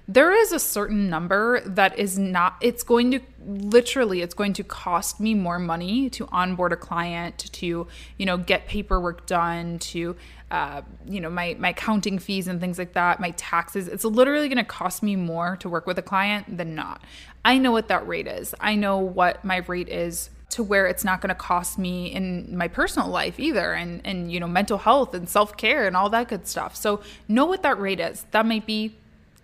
there 0.08 0.32
is 0.32 0.52
a 0.52 0.58
certain 0.58 1.10
number 1.10 1.60
that 1.60 1.98
is 1.98 2.18
not 2.18 2.56
it's 2.60 2.82
going 2.82 3.10
to 3.10 3.20
literally 3.46 4.22
it's 4.22 4.34
going 4.34 4.52
to 4.52 4.62
cost 4.62 5.20
me 5.20 5.34
more 5.34 5.58
money 5.58 6.08
to 6.10 6.28
onboard 6.30 6.72
a 6.72 6.76
client 6.76 7.38
to 7.52 7.86
you 8.16 8.26
know 8.26 8.36
get 8.36 8.66
paperwork 8.66 9.26
done 9.26 9.78
to 9.78 10.16
uh, 10.50 10.82
you 11.06 11.20
know 11.20 11.30
my 11.30 11.56
my 11.58 11.70
accounting 11.70 12.18
fees 12.18 12.46
and 12.46 12.60
things 12.60 12.78
like 12.78 12.92
that 12.92 13.18
my 13.18 13.30
taxes. 13.32 13.88
It's 13.88 14.04
literally 14.04 14.48
going 14.48 14.58
to 14.58 14.64
cost 14.64 15.02
me 15.02 15.16
more 15.16 15.56
to 15.56 15.68
work 15.68 15.86
with 15.86 15.98
a 15.98 16.02
client 16.02 16.56
than 16.56 16.74
not. 16.74 17.02
I 17.44 17.58
know 17.58 17.72
what 17.72 17.88
that 17.88 18.06
rate 18.06 18.28
is. 18.28 18.54
I 18.60 18.76
know 18.76 18.98
what 18.98 19.44
my 19.44 19.58
rate 19.58 19.88
is 19.88 20.30
to 20.50 20.62
where 20.62 20.86
it's 20.86 21.04
not 21.04 21.20
going 21.20 21.28
to 21.30 21.34
cost 21.34 21.78
me 21.78 22.06
in 22.06 22.56
my 22.56 22.68
personal 22.68 23.08
life 23.08 23.40
either 23.40 23.72
and 23.72 24.00
and 24.04 24.30
you 24.30 24.38
know 24.38 24.46
mental 24.46 24.78
health 24.78 25.14
and 25.14 25.28
self-care 25.28 25.86
and 25.86 25.96
all 25.96 26.08
that 26.10 26.28
good 26.28 26.46
stuff. 26.46 26.76
So 26.76 27.00
know 27.26 27.46
what 27.46 27.64
that 27.64 27.80
rate 27.80 27.98
is. 27.98 28.24
That 28.30 28.46
might 28.46 28.66
be 28.66 28.96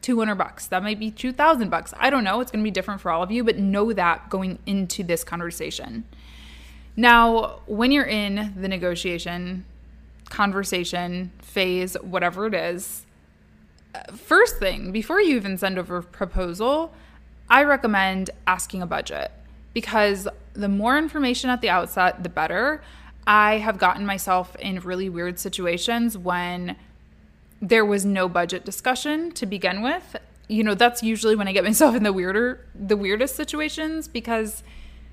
200 0.03 0.35
bucks. 0.35 0.67
That 0.67 0.83
might 0.83 0.99
be 0.99 1.11
2000 1.11 1.71
bucks. 1.71 1.95
I 1.99 2.11
don't 2.11 2.25
know. 2.25 2.41
It's 2.41 2.51
going 2.51 2.63
to 2.63 2.67
be 2.67 2.73
different 2.73 3.01
for 3.01 3.11
all 3.11 3.23
of 3.23 3.31
you, 3.31 3.43
but 3.45 3.59
know 3.59 3.93
that 3.93 4.29
going 4.29 4.59
into 4.67 5.03
this 5.03 5.25
conversation. 5.25 6.05
Now, 6.97 7.61
when 7.67 7.91
you're 7.91 8.05
in 8.05 8.53
the 8.57 8.69
negotiation, 8.69 9.65
conversation 10.29 11.33
phase, 11.41 11.95
whatever 12.03 12.47
it 12.47 12.55
is, 12.55 13.07
first 14.15 14.59
thing, 14.59 14.93
before 14.93 15.21
you 15.21 15.37
even 15.37 15.57
send 15.57 15.79
over 15.79 15.99
a 15.99 16.03
proposal, 16.03 16.93
I 17.49 17.65
recommend 17.65 18.31
asking 18.47 18.83
a 18.83 18.87
budget 18.87 19.31
because 19.73 20.29
the 20.55 20.69
more 20.69 20.99
information 20.99 21.51
at 21.51 21.61
the 21.61 21.71
outset, 21.71 22.23
the 22.23 22.29
better. 22.29 22.83
I 23.27 23.59
have 23.59 23.79
gotten 23.79 24.05
myself 24.05 24.57
in 24.57 24.81
really 24.81 25.09
weird 25.09 25.39
situations 25.39 26.19
when 26.19 26.77
there 27.63 27.85
was 27.85 28.05
no 28.05 28.29
budget 28.29 28.65
discussion 28.65 29.31
to 29.33 29.47
begin 29.47 29.81
with. 29.83 30.17
You 30.49 30.65
know, 30.65 30.75
that's 30.75 31.03
usually 31.03 31.37
when 31.37 31.47
I 31.47 31.53
get 31.53 31.65
myself 31.71 31.95
in 31.95 32.03
the 32.03 32.13
weirder, 32.13 32.67
the 32.75 32.97
weirdest 32.97 33.37
situations 33.37 34.09
because 34.09 34.65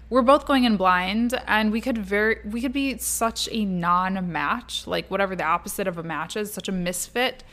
we're 0.10 0.24
both 0.24 0.48
going 0.48 0.64
in 0.64 0.76
blind 0.76 1.40
and 1.46 1.72
we 1.72 1.80
could 1.80 2.00
very 2.00 2.40
we 2.44 2.62
could 2.62 2.74
be 2.74 2.98
such 2.98 3.48
a 3.52 3.64
non-match 3.64 4.88
like 4.88 5.08
whatever 5.12 5.36
the 5.36 5.44
opposite 5.44 5.88
of 5.88 6.00
a 6.00 6.04
match 6.04 6.36
is 6.36 6.52
such 6.52 6.68
a 6.68 6.72
misfit. 6.72 7.44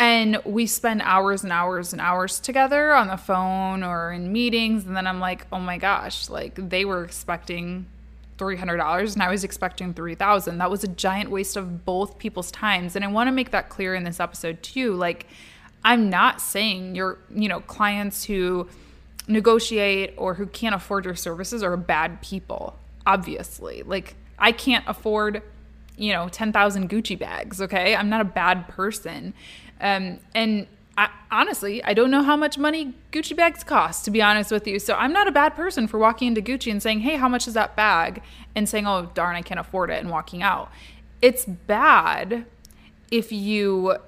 And 0.00 0.38
we 0.44 0.66
spend 0.66 1.02
hours 1.02 1.42
and 1.42 1.50
hours 1.50 1.92
and 1.92 2.00
hours 2.00 2.38
together 2.38 2.94
on 2.94 3.08
the 3.08 3.16
phone 3.16 3.82
or 3.82 4.12
in 4.12 4.30
meetings. 4.30 4.86
And 4.86 4.94
then 4.94 5.06
i'm 5.06 5.18
like 5.18 5.46
oh 5.50 5.58
my 5.58 5.78
gosh 5.78 6.28
like 6.28 6.54
they 6.56 6.84
were 6.84 7.02
expecting 7.02 7.86
$300 8.38 9.14
and 9.14 9.22
i 9.22 9.30
was 9.30 9.44
expecting 9.44 9.92
3000 9.92 10.58
that 10.58 10.70
was 10.70 10.84
a 10.84 10.88
giant 10.88 11.30
waste 11.30 11.56
of 11.56 11.84
both 11.84 12.18
people's 12.18 12.50
times. 12.50 12.96
And 12.96 13.04
i 13.04 13.08
want 13.08 13.28
to 13.28 13.32
make 13.32 13.50
that 13.50 13.68
clear 13.68 13.94
in 13.94 14.04
this 14.04 14.20
episode 14.20 14.62
too 14.62 14.94
like 14.94 15.26
i'm 15.84 16.08
not 16.08 16.40
saying 16.40 16.94
your 16.94 17.18
you 17.34 17.48
know 17.48 17.60
clients 17.60 18.24
who 18.24 18.68
negotiate 19.26 20.14
or 20.16 20.34
who 20.34 20.46
can't 20.46 20.74
afford 20.74 21.04
your 21.04 21.14
services 21.14 21.62
are 21.62 21.76
bad 21.76 22.22
people 22.22 22.78
obviously. 23.06 23.82
Like 23.82 24.14
i 24.38 24.52
can't 24.52 24.84
afford 24.86 25.42
you 25.96 26.12
know 26.12 26.28
10,000 26.28 26.88
Gucci 26.88 27.18
bags 27.18 27.60
okay? 27.60 27.96
I'm 27.96 28.08
not 28.08 28.20
a 28.20 28.24
bad 28.24 28.68
person. 28.68 29.34
Um, 29.80 30.18
and 30.34 30.66
I, 30.98 31.10
honestly, 31.30 31.82
I 31.84 31.94
don't 31.94 32.10
know 32.10 32.24
how 32.24 32.36
much 32.36 32.58
money 32.58 32.92
Gucci 33.12 33.36
bags 33.36 33.62
cost, 33.62 34.04
to 34.06 34.10
be 34.10 34.20
honest 34.20 34.50
with 34.50 34.66
you. 34.66 34.80
So 34.80 34.94
I'm 34.94 35.12
not 35.12 35.28
a 35.28 35.32
bad 35.32 35.54
person 35.54 35.86
for 35.86 35.96
walking 35.96 36.26
into 36.26 36.42
Gucci 36.42 36.72
and 36.72 36.82
saying, 36.82 37.00
hey, 37.00 37.14
how 37.14 37.28
much 37.28 37.46
is 37.46 37.54
that 37.54 37.76
bag? 37.76 38.20
And 38.56 38.68
saying, 38.68 38.84
oh, 38.84 39.08
darn, 39.14 39.36
I 39.36 39.42
can't 39.42 39.60
afford 39.60 39.90
it, 39.90 40.00
and 40.00 40.10
walking 40.10 40.42
out. 40.42 40.72
It's 41.22 41.44
bad 41.44 42.46
if 43.12 43.30
you 43.30 43.98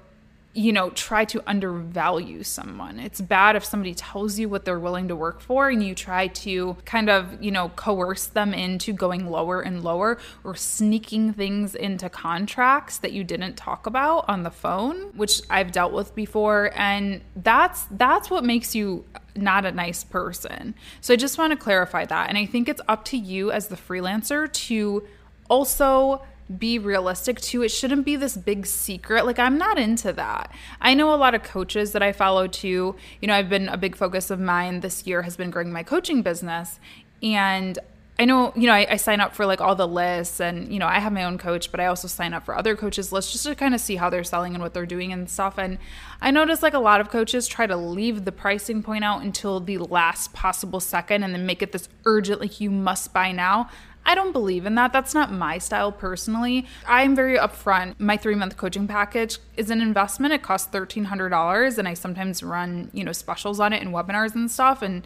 you 0.53 0.73
know, 0.73 0.89
try 0.89 1.23
to 1.23 1.41
undervalue 1.47 2.43
someone. 2.43 2.99
It's 2.99 3.21
bad 3.21 3.55
if 3.55 3.63
somebody 3.63 3.93
tells 3.93 4.37
you 4.37 4.49
what 4.49 4.65
they're 4.65 4.79
willing 4.79 5.07
to 5.07 5.15
work 5.15 5.39
for 5.39 5.69
and 5.69 5.81
you 5.81 5.95
try 5.95 6.27
to 6.27 6.75
kind 6.83 7.09
of, 7.09 7.41
you 7.41 7.51
know, 7.51 7.69
coerce 7.69 8.25
them 8.25 8.53
into 8.53 8.91
going 8.91 9.29
lower 9.29 9.61
and 9.61 9.81
lower 9.81 10.17
or 10.43 10.55
sneaking 10.55 11.33
things 11.33 11.73
into 11.73 12.09
contracts 12.09 12.97
that 12.97 13.13
you 13.13 13.23
didn't 13.23 13.55
talk 13.55 13.85
about 13.85 14.25
on 14.27 14.43
the 14.43 14.51
phone, 14.51 15.13
which 15.15 15.41
I've 15.49 15.71
dealt 15.71 15.93
with 15.93 16.13
before 16.15 16.71
and 16.75 17.21
that's 17.35 17.85
that's 17.91 18.29
what 18.29 18.43
makes 18.43 18.75
you 18.75 19.05
not 19.33 19.65
a 19.65 19.71
nice 19.71 20.03
person. 20.03 20.75
So 20.99 21.13
I 21.13 21.17
just 21.17 21.37
want 21.37 21.51
to 21.51 21.57
clarify 21.57 22.03
that 22.05 22.27
and 22.27 22.37
I 22.37 22.45
think 22.45 22.67
it's 22.67 22.81
up 22.89 23.05
to 23.05 23.17
you 23.17 23.51
as 23.51 23.67
the 23.67 23.77
freelancer 23.77 24.51
to 24.51 25.07
also 25.49 26.23
be 26.59 26.79
realistic 26.79 27.39
too. 27.41 27.63
It 27.63 27.69
shouldn't 27.69 28.05
be 28.05 28.15
this 28.15 28.37
big 28.37 28.65
secret. 28.65 29.25
Like, 29.25 29.39
I'm 29.39 29.57
not 29.57 29.77
into 29.77 30.13
that. 30.13 30.51
I 30.79 30.93
know 30.93 31.13
a 31.13 31.15
lot 31.15 31.35
of 31.35 31.43
coaches 31.43 31.91
that 31.91 32.03
I 32.03 32.11
follow 32.11 32.47
too. 32.47 32.95
You 33.21 33.27
know, 33.27 33.35
I've 33.35 33.49
been 33.49 33.69
a 33.69 33.77
big 33.77 33.95
focus 33.95 34.29
of 34.29 34.39
mine 34.39 34.81
this 34.81 35.05
year 35.05 35.23
has 35.23 35.35
been 35.35 35.51
growing 35.51 35.71
my 35.71 35.83
coaching 35.83 36.21
business. 36.21 36.79
And 37.23 37.77
I 38.21 38.25
know, 38.25 38.53
you 38.55 38.67
know, 38.67 38.73
I, 38.73 38.85
I, 38.87 38.95
sign 38.97 39.19
up 39.19 39.33
for 39.33 39.47
like 39.47 39.61
all 39.61 39.75
the 39.75 39.87
lists 39.87 40.39
and, 40.39 40.71
you 40.71 40.77
know, 40.77 40.85
I 40.85 40.99
have 40.99 41.11
my 41.11 41.23
own 41.23 41.39
coach, 41.39 41.71
but 41.71 41.79
I 41.79 41.87
also 41.87 42.07
sign 42.07 42.35
up 42.35 42.45
for 42.45 42.55
other 42.55 42.75
coaches' 42.75 43.11
lists 43.11 43.31
just 43.31 43.45
to 43.45 43.55
kind 43.55 43.73
of 43.73 43.81
see 43.81 43.95
how 43.95 44.11
they're 44.11 44.23
selling 44.23 44.53
and 44.53 44.61
what 44.61 44.75
they're 44.75 44.85
doing 44.85 45.11
and 45.11 45.27
stuff. 45.27 45.57
And 45.57 45.79
I 46.21 46.29
notice 46.29 46.61
like 46.61 46.75
a 46.75 46.79
lot 46.79 47.01
of 47.01 47.09
coaches 47.09 47.47
try 47.47 47.65
to 47.65 47.75
leave 47.75 48.25
the 48.25 48.31
pricing 48.31 48.83
point 48.83 49.03
out 49.03 49.23
until 49.23 49.59
the 49.59 49.79
last 49.79 50.33
possible 50.33 50.79
second 50.79 51.23
and 51.23 51.33
then 51.33 51.47
make 51.47 51.63
it 51.63 51.71
this 51.71 51.89
urgent, 52.05 52.41
like 52.41 52.61
you 52.61 52.69
must 52.69 53.11
buy 53.11 53.31
now. 53.31 53.71
I 54.05 54.15
don't 54.15 54.31
believe 54.31 54.65
in 54.65 54.75
that. 54.75 54.91
That's 54.93 55.13
not 55.13 55.31
my 55.31 55.57
style 55.57 55.91
personally. 55.91 56.65
I'm 56.87 57.15
very 57.15 57.37
upfront. 57.37 57.99
My 57.99 58.17
three 58.17 58.35
month 58.35 58.57
coaching 58.57 58.87
package 58.87 59.37
is 59.57 59.69
an 59.69 59.81
investment. 59.81 60.33
It 60.33 60.41
costs 60.41 60.73
$1,300 60.73 61.77
and 61.77 61.87
I 61.87 61.93
sometimes 61.93 62.41
run, 62.41 62.89
you 62.93 63.03
know, 63.03 63.11
specials 63.11 63.59
on 63.59 63.73
it 63.73 63.81
and 63.81 63.93
webinars 63.93 64.33
and 64.33 64.49
stuff. 64.49 64.81
And 64.81 65.05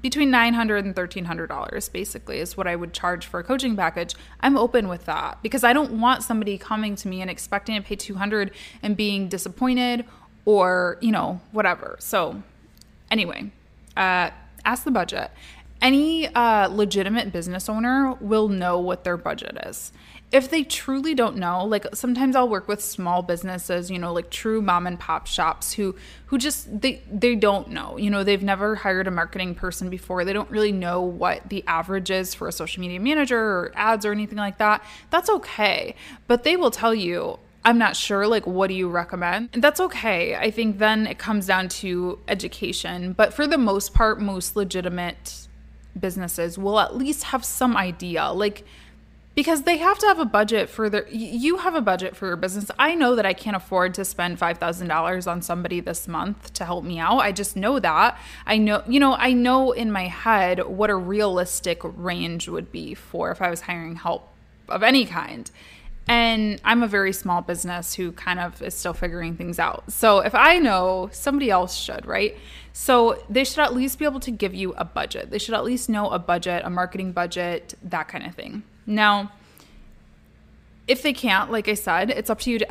between 0.00 0.30
$900 0.30 0.78
and 0.78 0.94
$1,300 0.94 1.92
basically 1.92 2.38
is 2.38 2.56
what 2.56 2.66
I 2.66 2.76
would 2.76 2.92
charge 2.92 3.26
for 3.26 3.40
a 3.40 3.44
coaching 3.44 3.76
package. 3.76 4.14
I'm 4.40 4.56
open 4.56 4.88
with 4.88 5.06
that 5.06 5.42
because 5.42 5.64
I 5.64 5.72
don't 5.72 6.00
want 6.00 6.22
somebody 6.22 6.56
coming 6.56 6.94
to 6.96 7.08
me 7.08 7.20
and 7.20 7.30
expecting 7.30 7.76
to 7.76 7.82
pay 7.82 7.96
200 7.96 8.52
and 8.82 8.96
being 8.96 9.28
disappointed 9.28 10.04
or, 10.44 10.98
you 11.00 11.10
know, 11.10 11.40
whatever. 11.50 11.96
So, 11.98 12.42
anyway, 13.10 13.50
uh, 13.96 14.30
ask 14.64 14.84
the 14.84 14.90
budget 14.90 15.30
any 15.82 16.28
uh, 16.28 16.68
legitimate 16.68 17.32
business 17.32 17.68
owner 17.68 18.14
will 18.20 18.48
know 18.48 18.78
what 18.78 19.04
their 19.04 19.16
budget 19.16 19.58
is. 19.66 19.92
If 20.30 20.48
they 20.48 20.62
truly 20.62 21.14
don't 21.14 21.36
know, 21.36 21.66
like 21.66 21.94
sometimes 21.94 22.34
I'll 22.36 22.48
work 22.48 22.66
with 22.66 22.82
small 22.82 23.20
businesses, 23.20 23.90
you 23.90 23.98
know, 23.98 24.14
like 24.14 24.30
true 24.30 24.62
mom 24.62 24.86
and 24.86 24.98
pop 24.98 25.26
shops 25.26 25.74
who 25.74 25.94
who 26.26 26.38
just 26.38 26.80
they 26.80 27.02
they 27.12 27.34
don't 27.34 27.68
know. 27.68 27.98
You 27.98 28.08
know, 28.08 28.24
they've 28.24 28.42
never 28.42 28.76
hired 28.76 29.06
a 29.06 29.10
marketing 29.10 29.54
person 29.54 29.90
before. 29.90 30.24
They 30.24 30.32
don't 30.32 30.50
really 30.50 30.72
know 30.72 31.02
what 31.02 31.50
the 31.50 31.62
average 31.66 32.10
is 32.10 32.34
for 32.34 32.48
a 32.48 32.52
social 32.52 32.80
media 32.80 32.98
manager 32.98 33.38
or 33.38 33.72
ads 33.74 34.06
or 34.06 34.12
anything 34.12 34.38
like 34.38 34.56
that. 34.56 34.82
That's 35.10 35.28
okay. 35.28 35.96
But 36.28 36.44
they 36.44 36.56
will 36.56 36.70
tell 36.70 36.94
you, 36.94 37.38
I'm 37.64 37.76
not 37.76 37.94
sure, 37.94 38.26
like, 38.26 38.46
what 38.46 38.68
do 38.68 38.74
you 38.74 38.88
recommend? 38.88 39.50
And 39.52 39.62
that's 39.62 39.80
okay. 39.80 40.34
I 40.34 40.50
think 40.50 40.78
then 40.78 41.06
it 41.06 41.18
comes 41.18 41.46
down 41.46 41.68
to 41.68 42.18
education. 42.26 43.12
But 43.12 43.34
for 43.34 43.46
the 43.46 43.58
most 43.58 43.92
part, 43.92 44.20
most 44.20 44.56
legitimate 44.56 45.46
businesses 45.98 46.58
will 46.58 46.80
at 46.80 46.96
least 46.96 47.24
have 47.24 47.44
some 47.44 47.76
idea 47.76 48.30
like 48.30 48.64
because 49.34 49.62
they 49.62 49.78
have 49.78 49.98
to 49.98 50.06
have 50.06 50.18
a 50.18 50.24
budget 50.24 50.68
for 50.68 50.90
their 50.90 51.08
you 51.08 51.58
have 51.58 51.74
a 51.74 51.80
budget 51.80 52.16
for 52.16 52.26
your 52.26 52.36
business 52.36 52.70
i 52.78 52.94
know 52.94 53.14
that 53.14 53.26
i 53.26 53.32
can't 53.32 53.56
afford 53.56 53.94
to 53.94 54.04
spend 54.04 54.38
$5000 54.38 55.30
on 55.30 55.42
somebody 55.42 55.80
this 55.80 56.08
month 56.08 56.52
to 56.54 56.64
help 56.64 56.84
me 56.84 56.98
out 56.98 57.18
i 57.18 57.32
just 57.32 57.56
know 57.56 57.78
that 57.78 58.18
i 58.46 58.56
know 58.56 58.82
you 58.86 59.00
know 59.00 59.14
i 59.14 59.32
know 59.32 59.72
in 59.72 59.92
my 59.92 60.06
head 60.06 60.66
what 60.66 60.90
a 60.90 60.96
realistic 60.96 61.80
range 61.82 62.48
would 62.48 62.72
be 62.72 62.94
for 62.94 63.30
if 63.30 63.42
i 63.42 63.50
was 63.50 63.62
hiring 63.62 63.96
help 63.96 64.28
of 64.68 64.82
any 64.82 65.04
kind 65.04 65.50
and 66.08 66.60
I'm 66.64 66.82
a 66.82 66.88
very 66.88 67.12
small 67.12 67.42
business 67.42 67.94
who 67.94 68.12
kind 68.12 68.40
of 68.40 68.60
is 68.60 68.74
still 68.74 68.92
figuring 68.92 69.36
things 69.36 69.58
out. 69.58 69.92
So 69.92 70.18
if 70.18 70.34
I 70.34 70.58
know, 70.58 71.08
somebody 71.12 71.50
else 71.50 71.76
should, 71.76 72.06
right? 72.06 72.36
So 72.72 73.22
they 73.28 73.44
should 73.44 73.58
at 73.58 73.74
least 73.74 73.98
be 73.98 74.04
able 74.04 74.20
to 74.20 74.30
give 74.30 74.54
you 74.54 74.72
a 74.74 74.84
budget. 74.84 75.30
They 75.30 75.38
should 75.38 75.54
at 75.54 75.64
least 75.64 75.88
know 75.88 76.10
a 76.10 76.18
budget, 76.18 76.62
a 76.64 76.70
marketing 76.70 77.12
budget, 77.12 77.74
that 77.82 78.08
kind 78.08 78.26
of 78.26 78.34
thing. 78.34 78.62
Now, 78.86 79.32
if 80.88 81.02
they 81.02 81.12
can't, 81.12 81.50
like 81.50 81.68
I 81.68 81.74
said, 81.74 82.10
it's 82.10 82.30
up 82.30 82.40
to 82.40 82.50
you 82.50 82.58
to 82.58 82.66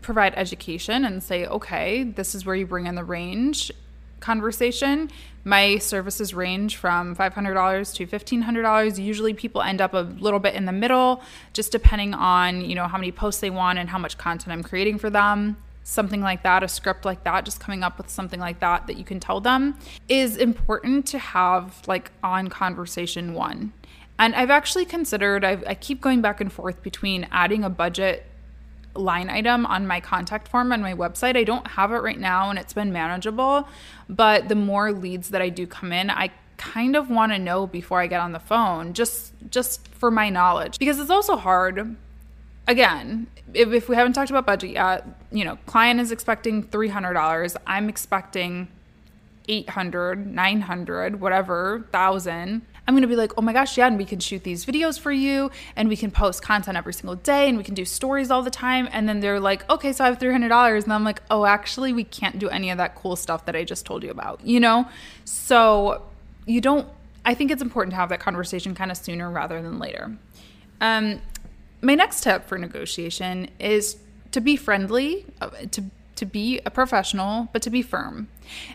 provide 0.00 0.34
education 0.36 1.04
and 1.04 1.22
say, 1.22 1.46
okay, 1.46 2.02
this 2.02 2.34
is 2.34 2.44
where 2.44 2.56
you 2.56 2.66
bring 2.66 2.86
in 2.86 2.94
the 2.94 3.04
range 3.04 3.70
conversation. 4.20 5.10
My 5.44 5.78
services 5.78 6.32
range 6.32 6.76
from 6.76 7.14
$500 7.14 7.94
to 7.94 8.06
$1,500. 8.06 9.04
Usually 9.04 9.34
people 9.34 9.60
end 9.62 9.80
up 9.80 9.94
a 9.94 9.98
little 10.18 10.38
bit 10.38 10.54
in 10.54 10.64
the 10.64 10.72
middle, 10.72 11.22
just 11.52 11.72
depending 11.72 12.14
on, 12.14 12.62
you 12.62 12.74
know, 12.74 12.86
how 12.86 12.98
many 12.98 13.12
posts 13.12 13.40
they 13.40 13.50
want 13.50 13.78
and 13.78 13.88
how 13.90 13.98
much 13.98 14.16
content 14.18 14.52
I'm 14.52 14.62
creating 14.62 14.98
for 14.98 15.10
them. 15.10 15.56
Something 15.84 16.20
like 16.20 16.42
that, 16.42 16.62
a 16.62 16.68
script 16.68 17.04
like 17.04 17.24
that, 17.24 17.44
just 17.44 17.60
coming 17.60 17.82
up 17.82 17.98
with 17.98 18.08
something 18.08 18.40
like 18.40 18.60
that 18.60 18.86
that 18.86 18.96
you 18.96 19.04
can 19.04 19.20
tell 19.20 19.40
them 19.40 19.76
is 20.08 20.36
important 20.36 21.06
to 21.06 21.18
have 21.18 21.82
like 21.86 22.12
on 22.22 22.48
conversation 22.48 23.34
one. 23.34 23.72
And 24.18 24.34
I've 24.34 24.50
actually 24.50 24.84
considered, 24.84 25.44
I've, 25.44 25.64
I 25.66 25.74
keep 25.74 26.00
going 26.00 26.20
back 26.20 26.40
and 26.40 26.52
forth 26.52 26.82
between 26.82 27.26
adding 27.32 27.64
a 27.64 27.70
budget 27.70 28.24
line 28.94 29.30
item 29.30 29.64
on 29.66 29.86
my 29.86 30.00
contact 30.00 30.48
form 30.48 30.72
on 30.72 30.82
my 30.82 30.94
website. 30.94 31.36
I 31.36 31.44
don't 31.44 31.66
have 31.66 31.92
it 31.92 31.98
right 31.98 32.18
now 32.18 32.50
and 32.50 32.58
it's 32.58 32.72
been 32.72 32.92
manageable, 32.92 33.68
but 34.08 34.48
the 34.48 34.54
more 34.54 34.92
leads 34.92 35.30
that 35.30 35.42
I 35.42 35.48
do 35.48 35.66
come 35.66 35.92
in, 35.92 36.10
I 36.10 36.30
kind 36.56 36.94
of 36.94 37.10
want 37.10 37.32
to 37.32 37.38
know 37.38 37.66
before 37.66 38.00
I 38.00 38.06
get 38.06 38.20
on 38.20 38.30
the 38.30 38.38
phone 38.38 38.92
just 38.92 39.32
just 39.50 39.88
for 39.88 40.12
my 40.12 40.28
knowledge 40.28 40.78
because 40.78 41.00
it's 41.00 41.10
also 41.10 41.34
hard 41.34 41.96
again 42.66 43.26
if, 43.54 43.72
if 43.72 43.88
we 43.88 43.96
haven't 43.96 44.12
talked 44.12 44.30
about 44.30 44.46
budget 44.46 44.70
yet 44.70 45.06
you 45.30 45.44
know 45.44 45.56
client 45.66 46.00
is 46.00 46.12
expecting 46.12 46.62
$300 46.62 47.56
i'm 47.66 47.88
expecting 47.88 48.68
800 49.48 50.26
900 50.26 51.20
whatever 51.20 51.86
thousand 51.92 52.62
I'm 52.86 52.94
going 52.94 53.02
to 53.02 53.08
be 53.08 53.16
like, 53.16 53.32
oh 53.38 53.42
my 53.42 53.52
gosh, 53.52 53.78
yeah, 53.78 53.86
and 53.86 53.96
we 53.96 54.04
can 54.04 54.18
shoot 54.18 54.42
these 54.42 54.66
videos 54.66 54.98
for 54.98 55.12
you 55.12 55.50
and 55.76 55.88
we 55.88 55.96
can 55.96 56.10
post 56.10 56.42
content 56.42 56.76
every 56.76 56.92
single 56.92 57.14
day 57.14 57.48
and 57.48 57.56
we 57.56 57.62
can 57.62 57.74
do 57.74 57.84
stories 57.84 58.30
all 58.30 58.42
the 58.42 58.50
time. 58.50 58.88
And 58.90 59.08
then 59.08 59.20
they're 59.20 59.38
like, 59.38 59.68
okay, 59.70 59.92
so 59.92 60.04
I 60.04 60.08
have 60.08 60.18
$300. 60.18 60.82
And 60.82 60.92
I'm 60.92 61.04
like, 61.04 61.22
oh, 61.30 61.44
actually, 61.44 61.92
we 61.92 62.02
can't 62.02 62.38
do 62.38 62.48
any 62.48 62.70
of 62.70 62.78
that 62.78 62.96
cool 62.96 63.14
stuff 63.14 63.46
that 63.46 63.54
I 63.54 63.62
just 63.62 63.86
told 63.86 64.02
you 64.02 64.10
about, 64.10 64.44
you 64.44 64.58
know? 64.58 64.88
So 65.24 66.02
you 66.44 66.60
don't, 66.60 66.88
I 67.24 67.34
think 67.34 67.52
it's 67.52 67.62
important 67.62 67.92
to 67.92 67.96
have 67.96 68.08
that 68.08 68.20
conversation 68.20 68.74
kind 68.74 68.90
of 68.90 68.96
sooner 68.96 69.30
rather 69.30 69.62
than 69.62 69.78
later. 69.78 70.16
Um, 70.80 71.20
my 71.82 71.94
next 71.94 72.22
tip 72.22 72.46
for 72.46 72.56
negotiation 72.56 73.48
is 73.58 73.98
to 74.30 74.40
be 74.40 74.56
friendly, 74.56 75.26
uh, 75.40 75.50
to 75.72 75.84
to 76.22 76.26
be 76.26 76.60
a 76.64 76.70
professional, 76.70 77.48
but 77.52 77.62
to 77.62 77.70
be 77.70 77.82
firm. 77.82 78.28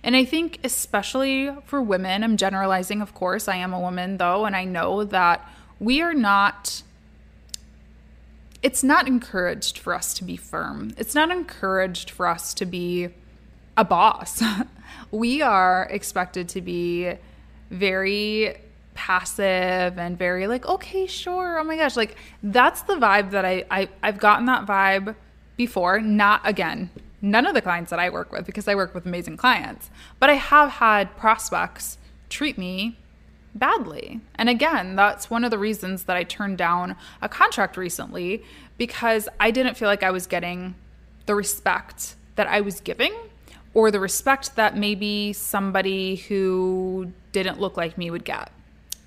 And 0.03 0.17
I 0.17 0.25
think, 0.25 0.59
especially 0.65 1.49
for 1.65 1.81
women, 1.81 2.23
I'm 2.23 2.35
generalizing, 2.35 3.01
of 3.01 3.13
course, 3.13 3.47
I 3.47 3.55
am 3.55 3.73
a 3.73 3.79
woman 3.79 4.17
though, 4.17 4.45
and 4.45 4.53
I 4.55 4.65
know 4.65 5.05
that 5.05 5.47
we 5.79 6.01
are 6.01 6.13
not, 6.13 6.81
it's 8.61 8.83
not 8.83 9.07
encouraged 9.07 9.77
for 9.77 9.93
us 9.93 10.13
to 10.15 10.25
be 10.25 10.35
firm. 10.35 10.93
It's 10.97 11.15
not 11.15 11.31
encouraged 11.31 12.09
for 12.09 12.27
us 12.27 12.53
to 12.55 12.65
be 12.65 13.09
a 13.77 13.85
boss. 13.85 14.43
we 15.11 15.41
are 15.41 15.87
expected 15.89 16.49
to 16.49 16.61
be 16.61 17.13
very 17.69 18.57
passive 18.97 19.97
and 19.97 20.17
very 20.17 20.47
like, 20.47 20.65
okay, 20.65 21.05
sure. 21.05 21.59
Oh 21.59 21.63
my 21.63 21.77
gosh. 21.77 21.95
Like 21.95 22.17
that's 22.43 22.81
the 22.81 22.95
vibe 22.95 23.31
that 23.31 23.45
I, 23.45 23.63
I 23.71 23.87
I've 24.03 24.17
gotten 24.17 24.45
that 24.47 24.65
vibe 24.65 25.15
before. 25.55 26.01
Not 26.01 26.41
again, 26.43 26.89
none 27.21 27.45
of 27.45 27.53
the 27.53 27.61
clients 27.61 27.91
that 27.91 27.99
I 27.99 28.09
work 28.09 28.31
with 28.31 28.45
because 28.45 28.67
I 28.67 28.75
work 28.75 28.93
with 28.93 29.05
amazing 29.05 29.37
clients, 29.37 29.89
but 30.19 30.29
I 30.29 30.33
have 30.33 30.71
had 30.71 31.15
prospects 31.15 31.99
treat 32.29 32.57
me 32.57 32.97
badly. 33.53 34.19
And 34.35 34.49
again, 34.49 34.95
that's 34.95 35.29
one 35.29 35.43
of 35.43 35.51
the 35.51 35.57
reasons 35.59 36.03
that 36.03 36.17
I 36.17 36.23
turned 36.23 36.57
down 36.57 36.95
a 37.21 37.29
contract 37.29 37.77
recently 37.77 38.43
because 38.77 39.29
I 39.39 39.51
didn't 39.51 39.77
feel 39.77 39.87
like 39.87 40.03
I 40.03 40.11
was 40.11 40.27
getting 40.27 40.75
the 41.27 41.35
respect 41.35 42.15
that 42.35 42.47
I 42.47 42.61
was 42.61 42.79
giving 42.79 43.13
or 43.73 43.91
the 43.91 43.99
respect 43.99 44.55
that 44.55 44.75
maybe 44.75 45.33
somebody 45.33 46.15
who 46.15 47.11
didn't 47.31 47.59
look 47.59 47.77
like 47.77 47.95
me 47.97 48.09
would 48.09 48.25
get. 48.25 48.51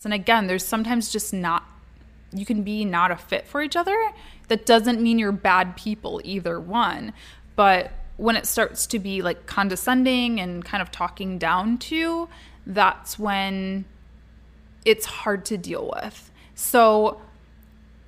And 0.05 0.15
again, 0.15 0.47
there's 0.47 0.65
sometimes 0.65 1.11
just 1.11 1.33
not, 1.33 1.65
you 2.33 2.47
can 2.47 2.63
be 2.63 2.85
not 2.85 3.11
a 3.11 3.17
fit 3.17 3.47
for 3.47 3.63
each 3.63 3.77
other. 3.77 3.97
That 4.49 4.67
doesn't 4.67 5.01
mean 5.01 5.19
you're 5.19 5.33
bad 5.33 5.77
people, 5.77 6.21
either 6.25 6.59
one. 6.59 7.13
But 7.57 7.93
when 8.17 8.37
it 8.37 8.47
starts 8.47 8.87
to 8.89 8.99
be 8.99 9.23
like 9.23 9.47
condescending 9.47 10.41
and 10.41 10.65
kind 10.65 10.83
of 10.83 10.91
talking 10.91 11.39
down 11.39 11.79
to, 11.79 12.29
that's 12.67 13.19
when 13.19 13.85
it's 14.85 15.07
hard 15.07 15.45
to 15.47 15.57
deal 15.57 15.93
with. 15.95 16.31
So 16.55 17.21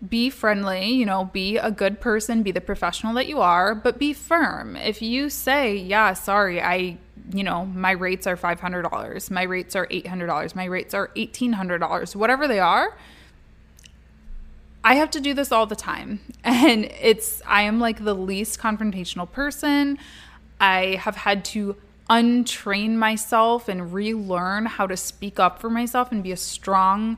be 0.07 0.31
friendly, 0.31 0.91
you 0.91 1.07
know, 1.07 1.27
be 1.33 1.57
a 1.57 1.71
good 1.71 2.01
person, 2.01 2.43
be 2.43 2.51
the 2.51 2.61
professional 2.61 3.15
that 3.15 3.27
you 3.27 3.41
are, 3.41 3.75
but 3.75 3.99
be 3.99 4.13
firm. 4.13 4.77
If 4.77 5.01
you 5.01 5.31
say, 5.31 5.77
yeah, 5.77 6.13
sorry, 6.15 6.61
I, 6.61 6.99
you 7.33 7.45
know, 7.45 7.67
my 7.67 7.93
rates 7.93 8.27
are 8.27 8.37
$500, 8.37 9.31
my 9.31 9.43
rates 9.43 9.77
are 9.77 9.87
$800, 9.87 10.55
my 10.55 10.65
rates 10.65 10.95
are 10.95 11.09
$1,800, 11.17 12.17
whatever 12.17 12.49
they 12.49 12.59
are, 12.59 12.97
I 14.85 14.95
have 14.95 15.11
to 15.13 15.21
do 15.21 15.33
this 15.33 15.53
all 15.53 15.67
the 15.67 15.77
time. 15.77 16.21
And 16.45 16.87
it's, 17.01 17.41
I 17.47 17.63
am 17.63 17.79
like 17.79 18.05
the 18.05 18.15
least 18.15 18.59
confrontational 18.59 19.31
person. 19.31 19.97
I 20.61 20.97
have 21.01 21.15
had 21.15 21.45
to 21.47 21.77
untrain 22.11 22.97
myself 22.97 23.69
and 23.69 23.93
relearn 23.93 24.67
how 24.67 24.89
to 24.89 24.97
speak 24.97 25.39
up 25.39 25.61
for 25.61 25.71
myself 25.71 26.11
and 26.11 26.23
be 26.23 26.33
a 26.33 26.37
strong 26.37 27.17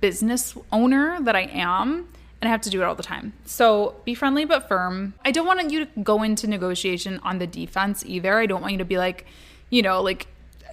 business 0.00 0.56
owner 0.72 1.20
that 1.20 1.36
I 1.36 1.42
am. 1.42 2.08
And 2.40 2.48
I 2.48 2.50
have 2.50 2.60
to 2.62 2.70
do 2.70 2.82
it 2.82 2.84
all 2.84 2.94
the 2.94 3.02
time. 3.02 3.32
So 3.44 3.96
be 4.04 4.14
friendly 4.14 4.44
but 4.44 4.68
firm. 4.68 5.14
I 5.24 5.30
don't 5.30 5.46
want 5.46 5.70
you 5.70 5.86
to 5.86 6.00
go 6.02 6.22
into 6.22 6.46
negotiation 6.46 7.18
on 7.22 7.38
the 7.38 7.46
defense 7.46 8.04
either. 8.04 8.38
I 8.38 8.46
don't 8.46 8.60
want 8.60 8.72
you 8.72 8.78
to 8.78 8.84
be 8.84 8.98
like, 8.98 9.26
you 9.70 9.82
know, 9.82 10.02
like 10.02 10.26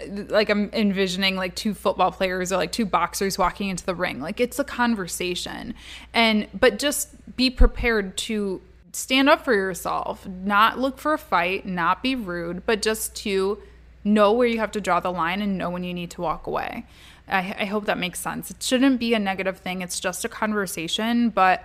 like 0.08 0.50
I'm 0.50 0.70
envisioning 0.74 1.36
like 1.36 1.55
two 1.55 1.74
football 1.74 2.12
players 2.12 2.51
or 2.51 2.58
like 2.58 2.72
two 2.72 2.86
boxers 2.86 3.38
walking 3.38 3.70
into 3.70 3.86
the 3.86 3.96
ring. 3.96 4.20
Like 4.20 4.39
it's 4.39 4.60
a 4.60 4.63
conversation. 4.63 5.74
And 6.13 6.48
but 6.53 6.79
just 6.79 7.36
be 7.36 7.50
prepared 7.50 8.17
to 8.17 8.62
stand 8.91 9.29
up 9.29 9.43
for 9.43 9.53
yourself, 9.53 10.27
not 10.27 10.79
look 10.79 10.98
for 10.98 11.13
a 11.13 11.17
fight, 11.17 11.65
not 11.65 12.03
be 12.03 12.15
rude, 12.15 12.65
but 12.65 12.82
just 12.82 13.15
to 13.17 13.62
know 14.03 14.32
where 14.32 14.48
you 14.48 14.60
have 14.60 14.72
to 14.72 14.82
draw 14.82 15.00
the 15.00 15.12
line 15.12 15.41
and 15.41 15.58
know 15.58 15.70
when 15.70 15.84
you 15.84 15.93
need 15.93 16.12
to 16.12 16.22
walk 16.22 16.46
away. 16.48 16.86
I, 17.27 17.56
I 17.60 17.65
hope 17.65 17.86
that 17.86 17.98
makes 17.98 18.20
sense. 18.20 18.51
It 18.51 18.62
shouldn't 18.62 19.00
be 19.00 19.13
a 19.13 19.20
negative 19.20 19.60
thing, 19.60 19.82
it's 19.82 20.00
just 20.00 20.25
a 20.25 20.30
conversation. 20.30 21.30
But 21.30 21.63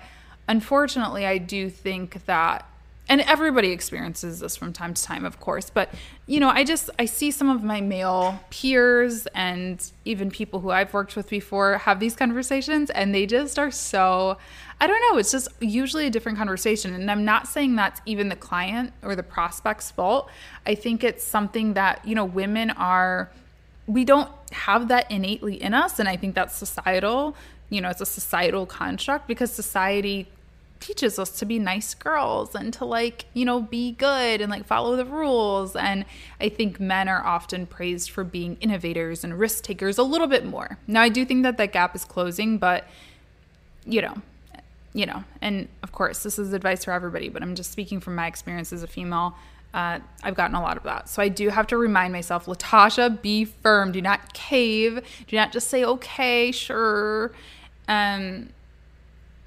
unfortunately, 0.48 1.26
I 1.26 1.38
do 1.38 1.70
think 1.70 2.24
that 2.26 2.68
and 3.08 3.22
everybody 3.22 3.70
experiences 3.70 4.40
this 4.40 4.56
from 4.56 4.72
time 4.72 4.92
to 4.92 5.02
time 5.02 5.24
of 5.24 5.40
course 5.40 5.70
but 5.70 5.90
you 6.26 6.38
know 6.38 6.48
i 6.48 6.62
just 6.62 6.90
i 6.98 7.04
see 7.04 7.30
some 7.30 7.48
of 7.48 7.62
my 7.62 7.80
male 7.80 8.38
peers 8.50 9.26
and 9.34 9.90
even 10.04 10.30
people 10.30 10.60
who 10.60 10.70
i've 10.70 10.92
worked 10.92 11.16
with 11.16 11.28
before 11.28 11.78
have 11.78 12.00
these 12.00 12.14
conversations 12.14 12.90
and 12.90 13.14
they 13.14 13.26
just 13.26 13.58
are 13.58 13.70
so 13.70 14.36
i 14.80 14.86
don't 14.86 15.00
know 15.10 15.18
it's 15.18 15.32
just 15.32 15.48
usually 15.60 16.06
a 16.06 16.10
different 16.10 16.36
conversation 16.36 16.92
and 16.94 17.10
i'm 17.10 17.24
not 17.24 17.48
saying 17.48 17.74
that's 17.74 18.00
even 18.04 18.28
the 18.28 18.36
client 18.36 18.92
or 19.02 19.16
the 19.16 19.22
prospect's 19.22 19.90
fault 19.90 20.28
i 20.66 20.74
think 20.74 21.02
it's 21.02 21.24
something 21.24 21.74
that 21.74 22.04
you 22.06 22.14
know 22.14 22.24
women 22.24 22.70
are 22.72 23.30
we 23.88 24.04
don't 24.04 24.30
have 24.52 24.88
that 24.88 25.10
innately 25.10 25.60
in 25.60 25.74
us. 25.74 25.98
And 25.98 26.08
I 26.08 26.16
think 26.16 26.34
that's 26.34 26.54
societal. 26.54 27.34
You 27.70 27.80
know, 27.80 27.88
it's 27.88 28.00
a 28.00 28.06
societal 28.06 28.66
construct 28.66 29.26
because 29.26 29.50
society 29.50 30.28
teaches 30.78 31.18
us 31.18 31.30
to 31.38 31.44
be 31.44 31.58
nice 31.58 31.94
girls 31.94 32.54
and 32.54 32.72
to 32.72 32.84
like, 32.84 33.24
you 33.34 33.44
know, 33.44 33.60
be 33.60 33.92
good 33.92 34.40
and 34.40 34.50
like 34.50 34.64
follow 34.64 34.94
the 34.94 35.04
rules. 35.04 35.74
And 35.74 36.04
I 36.40 36.50
think 36.50 36.78
men 36.78 37.08
are 37.08 37.24
often 37.24 37.66
praised 37.66 38.10
for 38.10 38.22
being 38.22 38.56
innovators 38.60 39.24
and 39.24 39.38
risk 39.38 39.64
takers 39.64 39.98
a 39.98 40.02
little 40.02 40.28
bit 40.28 40.44
more. 40.44 40.78
Now, 40.86 41.02
I 41.02 41.08
do 41.08 41.24
think 41.24 41.42
that 41.42 41.56
that 41.56 41.72
gap 41.72 41.96
is 41.96 42.04
closing, 42.04 42.58
but 42.58 42.86
you 43.84 44.02
know, 44.02 44.22
you 44.92 45.06
know, 45.06 45.24
and 45.40 45.68
of 45.82 45.92
course, 45.92 46.22
this 46.22 46.38
is 46.38 46.52
advice 46.52 46.84
for 46.84 46.92
everybody, 46.92 47.28
but 47.28 47.42
I'm 47.42 47.54
just 47.54 47.72
speaking 47.72 48.00
from 48.00 48.14
my 48.14 48.26
experience 48.26 48.72
as 48.72 48.82
a 48.82 48.86
female. 48.86 49.34
Uh, 49.78 50.00
I've 50.24 50.34
gotten 50.34 50.56
a 50.56 50.60
lot 50.60 50.76
of 50.76 50.82
that. 50.82 51.08
So 51.08 51.22
I 51.22 51.28
do 51.28 51.50
have 51.50 51.68
to 51.68 51.76
remind 51.76 52.12
myself, 52.12 52.46
Latasha, 52.46 53.22
be 53.22 53.44
firm. 53.44 53.92
Do 53.92 54.02
not 54.02 54.34
cave. 54.34 55.00
Do 55.28 55.36
not 55.36 55.52
just 55.52 55.68
say, 55.68 55.84
okay, 55.84 56.50
sure. 56.50 57.30
Um, 57.86 58.48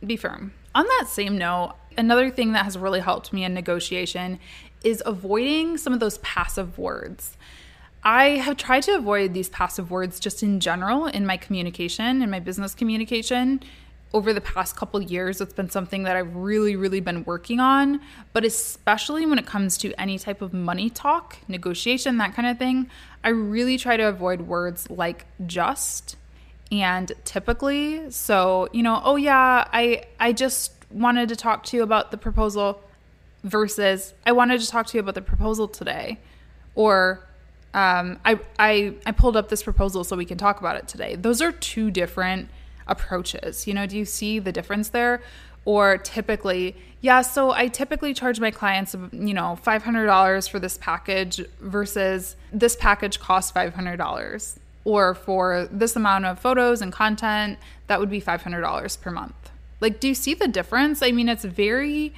be 0.06 0.16
firm. 0.16 0.54
On 0.74 0.86
that 0.86 1.08
same 1.10 1.38
note, 1.38 1.74
another 1.98 2.30
thing 2.30 2.54
that 2.54 2.64
has 2.64 2.78
really 2.78 3.02
helped 3.02 3.34
me 3.34 3.44
in 3.44 3.54
negotiation 3.54 4.40
is 4.86 5.04
avoiding 5.06 5.78
some 5.78 5.92
of 5.92 6.00
those 6.00 6.18
passive 6.20 6.78
words. 6.78 7.36
I 8.02 8.38
have 8.38 8.56
tried 8.56 8.84
to 8.84 8.96
avoid 8.96 9.34
these 9.34 9.50
passive 9.50 9.92
words 9.92 10.18
just 10.18 10.42
in 10.44 10.62
general 10.62 11.08
in 11.08 11.26
my 11.26 11.36
communication, 11.36 12.22
in 12.22 12.30
my 12.30 12.40
business 12.40 12.74
communication 12.74 13.62
over 14.14 14.34
the 14.34 14.42
past 14.42 14.76
couple 14.76 15.02
years 15.02 15.40
it's 15.40 15.54
been 15.54 15.70
something 15.70 16.04
that 16.04 16.16
I've 16.16 16.36
really 16.36 16.76
really 16.76 17.00
been 17.00 17.24
working 17.24 17.60
on. 17.60 18.02
But 18.34 18.46
especially 18.46 19.26
when 19.26 19.40
it 19.40 19.46
comes 19.46 19.78
to 19.80 19.94
any 20.00 20.18
type 20.20 20.42
of 20.42 20.54
money 20.54 20.90
talk 20.90 21.38
negotiation 21.48 22.18
that 22.18 22.34
kind 22.34 22.48
of 22.48 22.58
thing 22.58 22.90
I 23.24 23.30
really 23.30 23.78
try 23.78 23.98
to 23.98 24.04
avoid 24.04 24.42
words 24.42 24.90
like 24.90 25.26
just 25.46 26.18
and 26.72 27.12
typically. 27.26 28.10
So 28.12 28.68
you 28.72 28.84
know 28.84 29.02
oh 29.04 29.16
yeah 29.16 29.68
I 29.72 30.04
I 30.20 30.34
just 30.34 30.74
wanted 30.90 31.30
to 31.30 31.36
talk 31.36 31.64
to 31.64 31.78
you 31.78 31.84
about 31.84 32.12
the 32.12 32.18
proposal 32.18 32.82
versus 33.44 34.14
I 34.26 34.32
wanted 34.32 34.62
to 34.62 34.68
talk 34.68 34.88
to 34.88 34.98
you 34.98 35.02
about 35.02 35.16
the 35.16 35.22
proposal 35.22 35.68
today. 35.68 36.20
Or 36.76 37.28
um, 37.74 38.20
I, 38.26 38.40
I 38.60 38.94
I 39.06 39.12
pulled 39.12 39.38
up 39.38 39.50
this 39.50 39.64
proposal 39.64 40.04
so 40.04 40.16
we 40.16 40.26
can 40.26 40.38
talk 40.38 40.60
about 40.60 40.76
it 40.76 40.88
today. 40.88 41.16
Those 41.16 41.42
are 41.42 41.52
two 41.52 41.92
different 41.92 42.50
approaches. 42.92 43.66
You 43.66 43.74
know, 43.74 43.88
do 43.88 43.98
you 43.98 44.06
see 44.06 44.38
the 44.38 44.52
difference 44.52 44.90
there? 44.90 45.22
Or 45.66 45.98
typically, 45.98 46.76
yeah, 47.02 47.22
so 47.22 47.52
I 47.52 47.68
typically 47.68 48.14
charge 48.14 48.40
my 48.40 48.52
clients, 48.52 48.96
you 49.12 49.34
know, 49.34 49.58
$500 49.66 50.50
for 50.50 50.60
this 50.60 50.78
package 50.78 51.40
versus 51.60 52.36
this 52.52 52.76
package 52.76 53.20
costs 53.20 53.52
$500. 53.52 54.58
Or 54.84 55.14
for 55.14 55.68
this 55.72 55.96
amount 55.96 56.26
of 56.26 56.40
photos 56.40 56.82
and 56.82 56.92
content, 56.92 57.60
that 57.88 58.00
would 58.00 58.10
be 58.10 58.22
$500 58.22 59.02
per 59.02 59.12
month. 59.12 59.52
Like, 59.80 60.00
do 60.00 60.08
you 60.08 60.16
see 60.16 60.34
the 60.34 60.48
difference? 60.48 61.02
I 61.02 61.12
mean, 61.12 61.30
it's 61.30 61.46
very 61.46 62.14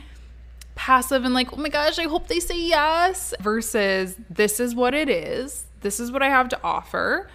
passive 0.75 1.23
and 1.23 1.33
like, 1.33 1.53
oh 1.53 1.57
my 1.57 1.69
gosh, 1.69 1.99
I 1.99 2.03
hope 2.03 2.27
they 2.27 2.39
say 2.39 2.59
yes, 2.59 3.33
versus 3.39 4.15
this 4.29 4.59
is 4.59 4.73
what 4.73 4.93
it 4.93 5.09
is. 5.09 5.65
This 5.81 5.99
is 5.99 6.12
what 6.12 6.23
I 6.23 6.29
have 6.29 6.49
to 6.49 6.59
offer. 6.63 7.29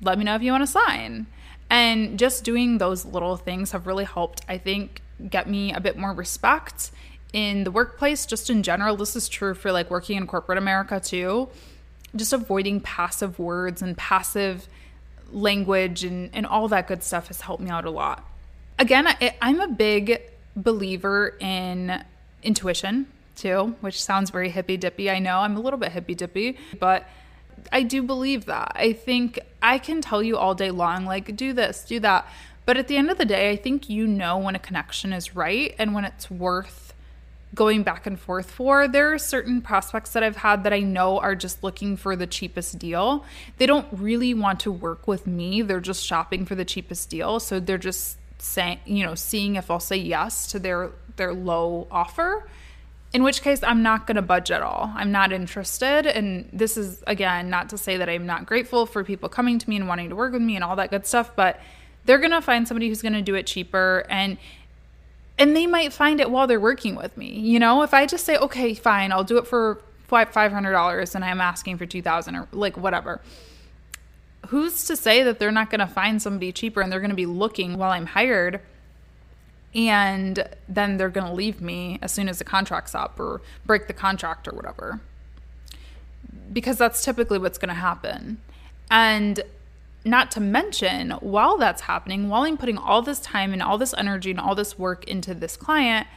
Let 0.00 0.18
me 0.18 0.24
know 0.24 0.34
if 0.36 0.42
you 0.42 0.52
want 0.52 0.62
to 0.62 0.66
sign. 0.66 1.26
And 1.70 2.18
just 2.18 2.42
doing 2.44 2.78
those 2.78 3.04
little 3.04 3.36
things 3.36 3.70
have 3.70 3.86
really 3.86 4.04
helped, 4.04 4.42
I 4.48 4.58
think, 4.58 5.02
get 5.28 5.48
me 5.48 5.72
a 5.72 5.80
bit 5.80 5.96
more 5.96 6.12
respect 6.12 6.90
in 7.32 7.62
the 7.64 7.70
workplace, 7.70 8.26
just 8.26 8.50
in 8.50 8.62
general. 8.62 8.96
This 8.96 9.14
is 9.14 9.28
true 9.28 9.54
for 9.54 9.70
like 9.70 9.88
working 9.90 10.16
in 10.16 10.26
corporate 10.26 10.58
America 10.58 10.98
too. 10.98 11.48
Just 12.16 12.32
avoiding 12.32 12.80
passive 12.80 13.38
words 13.38 13.82
and 13.82 13.96
passive 13.96 14.68
language 15.30 16.02
and, 16.02 16.30
and 16.32 16.44
all 16.44 16.66
that 16.68 16.88
good 16.88 17.04
stuff 17.04 17.28
has 17.28 17.40
helped 17.42 17.62
me 17.62 17.70
out 17.70 17.84
a 17.84 17.90
lot. 17.90 18.24
Again, 18.78 19.06
I, 19.06 19.36
I'm 19.40 19.60
a 19.60 19.68
big 19.68 20.20
believer 20.56 21.36
in 21.38 22.02
intuition 22.42 23.06
too, 23.36 23.76
which 23.80 24.02
sounds 24.02 24.30
very 24.30 24.50
hippy 24.50 24.76
dippy. 24.76 25.08
I 25.08 25.20
know 25.20 25.38
I'm 25.38 25.56
a 25.56 25.60
little 25.60 25.78
bit 25.78 25.92
hippy 25.92 26.16
dippy, 26.16 26.58
but 26.80 27.06
I 27.72 27.82
do 27.82 28.02
believe 28.02 28.46
that. 28.46 28.72
I 28.74 28.92
think 28.92 29.38
I 29.62 29.78
can 29.78 30.00
tell 30.00 30.22
you 30.22 30.36
all 30.36 30.54
day 30.54 30.70
long, 30.70 31.04
like, 31.04 31.36
do 31.36 31.52
this, 31.52 31.84
do 31.84 32.00
that. 32.00 32.26
But 32.66 32.76
at 32.76 32.88
the 32.88 32.96
end 32.96 33.10
of 33.10 33.18
the 33.18 33.24
day, 33.24 33.50
I 33.50 33.56
think 33.56 33.88
you 33.88 34.06
know 34.06 34.38
when 34.38 34.54
a 34.54 34.58
connection 34.58 35.12
is 35.12 35.34
right 35.34 35.74
and 35.78 35.94
when 35.94 36.04
it's 36.04 36.30
worth 36.30 36.94
going 37.54 37.82
back 37.82 38.06
and 38.06 38.18
forth 38.18 38.50
for. 38.50 38.86
There 38.86 39.12
are 39.12 39.18
certain 39.18 39.60
prospects 39.60 40.12
that 40.12 40.22
I've 40.22 40.36
had 40.36 40.62
that 40.64 40.72
I 40.72 40.80
know 40.80 41.18
are 41.18 41.34
just 41.34 41.64
looking 41.64 41.96
for 41.96 42.14
the 42.14 42.26
cheapest 42.26 42.78
deal. 42.78 43.24
They 43.58 43.66
don't 43.66 43.88
really 43.90 44.34
want 44.34 44.60
to 44.60 44.72
work 44.72 45.08
with 45.08 45.26
me, 45.26 45.62
they're 45.62 45.80
just 45.80 46.04
shopping 46.04 46.46
for 46.46 46.54
the 46.54 46.64
cheapest 46.64 47.10
deal. 47.10 47.40
So 47.40 47.58
they're 47.58 47.78
just 47.78 48.18
saying, 48.38 48.78
you 48.86 49.04
know, 49.04 49.14
seeing 49.14 49.56
if 49.56 49.70
I'll 49.70 49.80
say 49.80 49.96
yes 49.96 50.50
to 50.52 50.58
their 50.58 50.90
their 51.16 51.34
low 51.34 51.86
offer 51.90 52.48
in 53.12 53.22
which 53.22 53.42
case 53.42 53.62
I'm 53.62 53.82
not 53.82 54.06
going 54.06 54.16
to 54.16 54.22
budge 54.22 54.50
at 54.50 54.62
all. 54.62 54.92
I'm 54.94 55.10
not 55.10 55.32
interested. 55.32 56.06
And 56.06 56.48
this 56.52 56.76
is, 56.76 57.02
again, 57.06 57.50
not 57.50 57.68
to 57.70 57.78
say 57.78 57.96
that 57.96 58.08
I'm 58.08 58.26
not 58.26 58.46
grateful 58.46 58.86
for 58.86 59.02
people 59.02 59.28
coming 59.28 59.58
to 59.58 59.68
me 59.68 59.76
and 59.76 59.88
wanting 59.88 60.10
to 60.10 60.16
work 60.16 60.32
with 60.32 60.42
me 60.42 60.54
and 60.54 60.62
all 60.62 60.76
that 60.76 60.90
good 60.90 61.06
stuff, 61.06 61.34
but 61.34 61.60
they're 62.04 62.18
going 62.18 62.30
to 62.30 62.40
find 62.40 62.68
somebody 62.68 62.88
who's 62.88 63.02
going 63.02 63.12
to 63.14 63.22
do 63.22 63.34
it 63.34 63.46
cheaper 63.46 64.06
and 64.08 64.38
and 65.38 65.56
they 65.56 65.66
might 65.66 65.90
find 65.90 66.20
it 66.20 66.30
while 66.30 66.46
they're 66.46 66.60
working 66.60 66.96
with 66.96 67.16
me. 67.16 67.30
You 67.30 67.58
know, 67.58 67.80
if 67.80 67.94
I 67.94 68.04
just 68.04 68.26
say, 68.26 68.36
okay, 68.36 68.74
fine, 68.74 69.10
I'll 69.10 69.24
do 69.24 69.38
it 69.38 69.46
for 69.46 69.80
$500 70.10 71.14
and 71.14 71.24
I'm 71.24 71.40
asking 71.40 71.78
for 71.78 71.86
2000 71.86 72.36
or 72.36 72.46
like 72.52 72.76
whatever. 72.76 73.22
Who's 74.48 74.84
to 74.84 74.96
say 74.96 75.22
that 75.22 75.38
they're 75.38 75.50
not 75.50 75.70
going 75.70 75.80
to 75.80 75.86
find 75.86 76.20
somebody 76.20 76.52
cheaper 76.52 76.82
and 76.82 76.92
they're 76.92 77.00
going 77.00 77.08
to 77.08 77.16
be 77.16 77.24
looking 77.24 77.78
while 77.78 77.90
I'm 77.90 78.04
hired 78.04 78.60
and 79.74 80.48
then 80.68 80.96
they're 80.96 81.10
going 81.10 81.26
to 81.26 81.32
leave 81.32 81.60
me 81.60 81.98
as 82.02 82.12
soon 82.12 82.28
as 82.28 82.38
the 82.38 82.44
contract's 82.44 82.94
up 82.94 83.18
or 83.20 83.40
break 83.64 83.86
the 83.86 83.92
contract 83.92 84.48
or 84.48 84.52
whatever. 84.52 85.00
Because 86.52 86.78
that's 86.78 87.04
typically 87.04 87.38
what's 87.38 87.58
going 87.58 87.68
to 87.68 87.74
happen. 87.74 88.40
And 88.90 89.42
not 90.04 90.30
to 90.32 90.40
mention, 90.40 91.10
while 91.20 91.58
that's 91.58 91.82
happening, 91.82 92.28
while 92.28 92.42
I'm 92.42 92.56
putting 92.56 92.78
all 92.78 93.02
this 93.02 93.20
time 93.20 93.52
and 93.52 93.62
all 93.62 93.78
this 93.78 93.94
energy 93.96 94.30
and 94.30 94.40
all 94.40 94.54
this 94.54 94.78
work 94.78 95.04
into 95.04 95.34
this 95.34 95.56
client, 95.56 96.08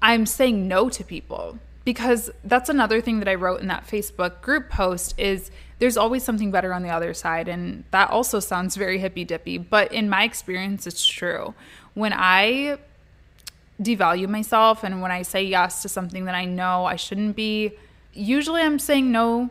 I'm 0.00 0.26
saying 0.26 0.66
no 0.66 0.88
to 0.88 1.04
people 1.04 1.58
because 1.84 2.30
that's 2.44 2.68
another 2.68 3.00
thing 3.00 3.18
that 3.18 3.28
I 3.28 3.34
wrote 3.34 3.60
in 3.60 3.68
that 3.68 3.86
Facebook 3.86 4.42
group 4.42 4.68
post 4.68 5.18
is 5.18 5.50
there's 5.78 5.96
always 5.96 6.22
something 6.22 6.50
better 6.50 6.74
on 6.74 6.82
the 6.82 6.90
other 6.90 7.14
side 7.14 7.48
and 7.48 7.84
that 7.92 8.10
also 8.10 8.40
sounds 8.40 8.76
very 8.76 8.98
hippy 8.98 9.24
dippy, 9.24 9.58
but 9.58 9.92
in 9.92 10.08
my 10.08 10.24
experience 10.24 10.86
it's 10.86 11.06
true. 11.06 11.54
When 11.98 12.12
I 12.12 12.78
devalue 13.82 14.28
myself 14.28 14.84
and 14.84 15.02
when 15.02 15.10
I 15.10 15.22
say 15.22 15.42
yes 15.42 15.82
to 15.82 15.88
something 15.88 16.26
that 16.26 16.34
I 16.36 16.44
know 16.44 16.84
I 16.84 16.94
shouldn't 16.94 17.34
be, 17.34 17.72
usually 18.12 18.62
I'm 18.62 18.78
saying 18.78 19.10
no 19.10 19.50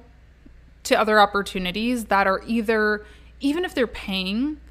to 0.84 0.98
other 0.98 1.20
opportunities 1.20 2.06
that 2.06 2.26
are 2.26 2.42
either 2.48 3.06
even 3.42 3.66
if 3.66 3.76
they're 3.76 3.86
paying 3.86 4.62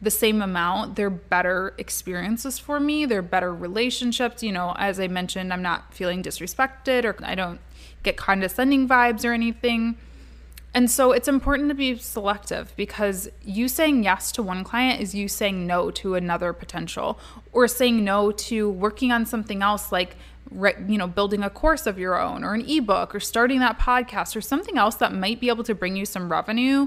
the 0.00 0.10
same 0.10 0.40
amount, 0.40 0.96
they're 0.96 1.10
better 1.10 1.74
experiences 1.76 2.58
for 2.58 2.80
me. 2.80 3.04
They're 3.04 3.20
better 3.20 3.54
relationships. 3.54 4.42
You 4.42 4.52
know, 4.52 4.74
as 4.78 4.98
I 4.98 5.06
mentioned, 5.06 5.52
I'm 5.52 5.60
not 5.60 5.92
feeling 5.92 6.22
disrespected 6.22 7.04
or 7.04 7.16
I 7.22 7.34
don't 7.34 7.60
get 8.02 8.16
condescending 8.16 8.88
vibes 8.88 9.26
or 9.26 9.34
anything. 9.34 9.98
And 10.76 10.90
so 10.90 11.12
it's 11.12 11.26
important 11.26 11.70
to 11.70 11.74
be 11.74 11.96
selective 11.96 12.74
because 12.76 13.30
you 13.42 13.66
saying 13.66 14.04
yes 14.04 14.30
to 14.32 14.42
one 14.42 14.62
client 14.62 15.00
is 15.00 15.14
you 15.14 15.26
saying 15.26 15.66
no 15.66 15.90
to 15.92 16.16
another 16.16 16.52
potential 16.52 17.18
or 17.52 17.66
saying 17.66 18.04
no 18.04 18.30
to 18.30 18.68
working 18.68 19.10
on 19.10 19.24
something 19.24 19.62
else 19.62 19.90
like 19.90 20.16
you 20.52 20.98
know 20.98 21.06
building 21.06 21.42
a 21.42 21.48
course 21.48 21.86
of 21.86 21.98
your 21.98 22.20
own 22.20 22.44
or 22.44 22.52
an 22.52 22.68
ebook 22.68 23.14
or 23.14 23.20
starting 23.20 23.58
that 23.60 23.78
podcast 23.78 24.36
or 24.36 24.42
something 24.42 24.76
else 24.76 24.96
that 24.96 25.14
might 25.14 25.40
be 25.40 25.48
able 25.48 25.64
to 25.64 25.74
bring 25.74 25.96
you 25.96 26.04
some 26.04 26.30
revenue 26.30 26.86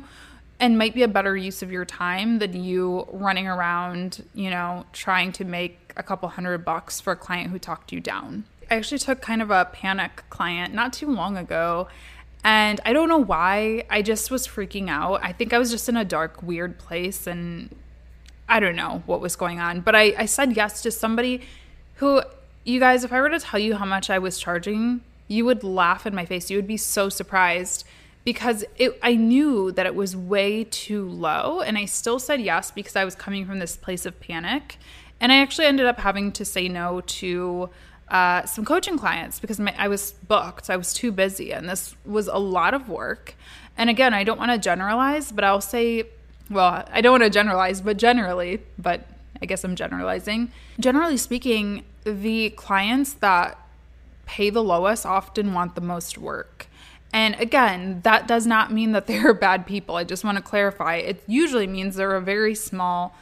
and 0.60 0.78
might 0.78 0.94
be 0.94 1.02
a 1.02 1.08
better 1.08 1.36
use 1.36 1.64
of 1.64 1.72
your 1.72 1.84
time 1.84 2.38
than 2.38 2.64
you 2.64 3.08
running 3.12 3.48
around, 3.48 4.24
you 4.36 4.52
know, 4.52 4.86
trying 4.94 5.32
to 5.32 5.44
make 5.44 5.94
a 5.98 6.04
couple 6.04 6.30
hundred 6.30 6.64
bucks 6.64 7.02
for 7.02 7.14
a 7.14 7.16
client 7.16 7.50
who 7.50 7.58
talked 7.58 7.92
you 7.92 8.00
down. 8.00 8.44
I 8.70 8.76
actually 8.76 9.00
took 9.00 9.20
kind 9.22 9.42
of 9.42 9.50
a 9.50 9.66
panic 9.66 10.24
client 10.30 10.76
not 10.76 10.94
too 10.94 11.10
long 11.10 11.38
ago. 11.38 11.88
And 12.44 12.80
I 12.86 12.94
don't 12.94 13.10
know 13.10 13.18
why. 13.18 13.84
I 13.90 14.02
just 14.02 14.32
was 14.32 14.48
freaking 14.48 14.90
out. 14.90 15.20
I 15.24 15.34
think 15.34 15.54
I 15.54 15.60
was 15.60 15.72
just 15.72 15.90
in 15.90 15.98
a 15.98 16.06
dark, 16.06 16.42
weird 16.42 16.78
place 16.78 17.28
and 17.28 17.76
I 18.48 18.60
don't 18.60 18.76
know 18.76 19.04
what 19.06 19.22
was 19.22 19.36
going 19.36 19.60
on. 19.60 19.82
But 19.82 19.96
I, 19.96 20.14
I 20.18 20.26
said 20.26 20.56
yes 20.56 20.82
to 20.84 20.92
somebody 20.92 21.42
who, 21.96 22.22
you 22.64 22.80
guys, 22.80 23.04
if 23.04 23.12
I 23.12 23.20
were 23.22 23.30
to 23.30 23.40
tell 23.40 23.60
you 23.60 23.76
how 23.76 23.86
much 23.86 24.10
I 24.10 24.20
was 24.20 24.40
charging, 24.40 25.02
you 25.28 25.46
would 25.46 25.64
laugh 25.64 26.08
in 26.08 26.16
my 26.16 26.26
face. 26.26 26.50
You 26.50 26.58
would 26.58 26.68
be 26.68 26.78
so 26.78 27.10
surprised 27.10 27.86
because 28.24 28.66
it, 28.78 28.98
I 29.04 29.16
knew 29.16 29.72
that 29.74 29.86
it 29.86 29.96
was 29.96 30.16
way 30.16 30.64
too 30.64 31.08
low. 31.08 31.62
And 31.62 31.78
I 31.78 31.86
still 31.86 32.20
said 32.20 32.42
yes 32.42 32.72
because 32.72 32.96
I 32.96 33.06
was 33.06 33.16
coming 33.16 33.46
from 33.46 33.60
this 33.60 33.78
place 33.78 34.06
of 34.06 34.20
panic. 34.20 34.78
And 35.20 35.32
I 35.32 35.38
actually 35.38 35.68
ended 35.68 35.86
up 35.86 36.00
having 36.00 36.32
to 36.34 36.46
say 36.46 36.68
no 36.70 37.02
to 37.02 37.70
uh, 38.10 38.46
some 38.46 38.66
coaching 38.66 38.98
clients 38.98 39.40
because 39.40 39.60
my, 39.60 39.74
I 39.78 39.88
was 39.88 40.14
booked. 40.28 40.70
I 40.70 40.78
was 40.78 40.94
too 40.94 41.12
busy. 41.12 41.54
And 41.54 41.70
this 41.70 41.96
was 42.06 42.28
a 42.28 42.38
lot 42.38 42.74
of 42.74 42.90
work. 42.90 43.36
And 43.78 43.90
again, 43.90 44.14
I 44.14 44.24
don't 44.24 44.38
want 44.38 44.52
to 44.52 44.58
generalize, 44.58 45.32
but 45.32 45.44
I'll 45.44 45.62
say, 45.62 46.04
well, 46.50 46.86
I 46.92 47.02
don't 47.02 47.12
want 47.12 47.24
to 47.24 47.30
generalize, 47.30 47.82
but 47.82 47.98
generally, 47.98 48.62
but 48.78 49.08
I 49.42 49.46
guess 49.46 49.64
I'm 49.64 49.76
generalizing. 49.76 50.52
Generally 50.80 51.18
speaking, 51.18 51.86
the 52.04 52.50
clients 52.52 53.14
that 53.14 53.58
pay 54.26 54.50
the 54.50 54.64
lowest 54.64 55.06
often 55.06 55.54
want 55.54 55.76
the 55.76 55.82
most 55.82 56.18
work. 56.18 56.68
And 57.12 57.36
again, 57.40 58.02
that 58.04 58.28
does 58.28 58.46
not 58.46 58.72
mean 58.72 58.92
that 58.92 59.08
they're 59.08 59.34
bad 59.34 59.66
people. 59.66 59.96
I 59.96 60.04
just 60.04 60.24
want 60.24 60.38
to 60.38 60.44
clarify. 60.44 60.96
It 60.96 61.24
usually 61.28 61.68
means 61.68 61.96
they're 61.96 62.16
a 62.16 62.22
very 62.22 62.56
small, 62.56 63.16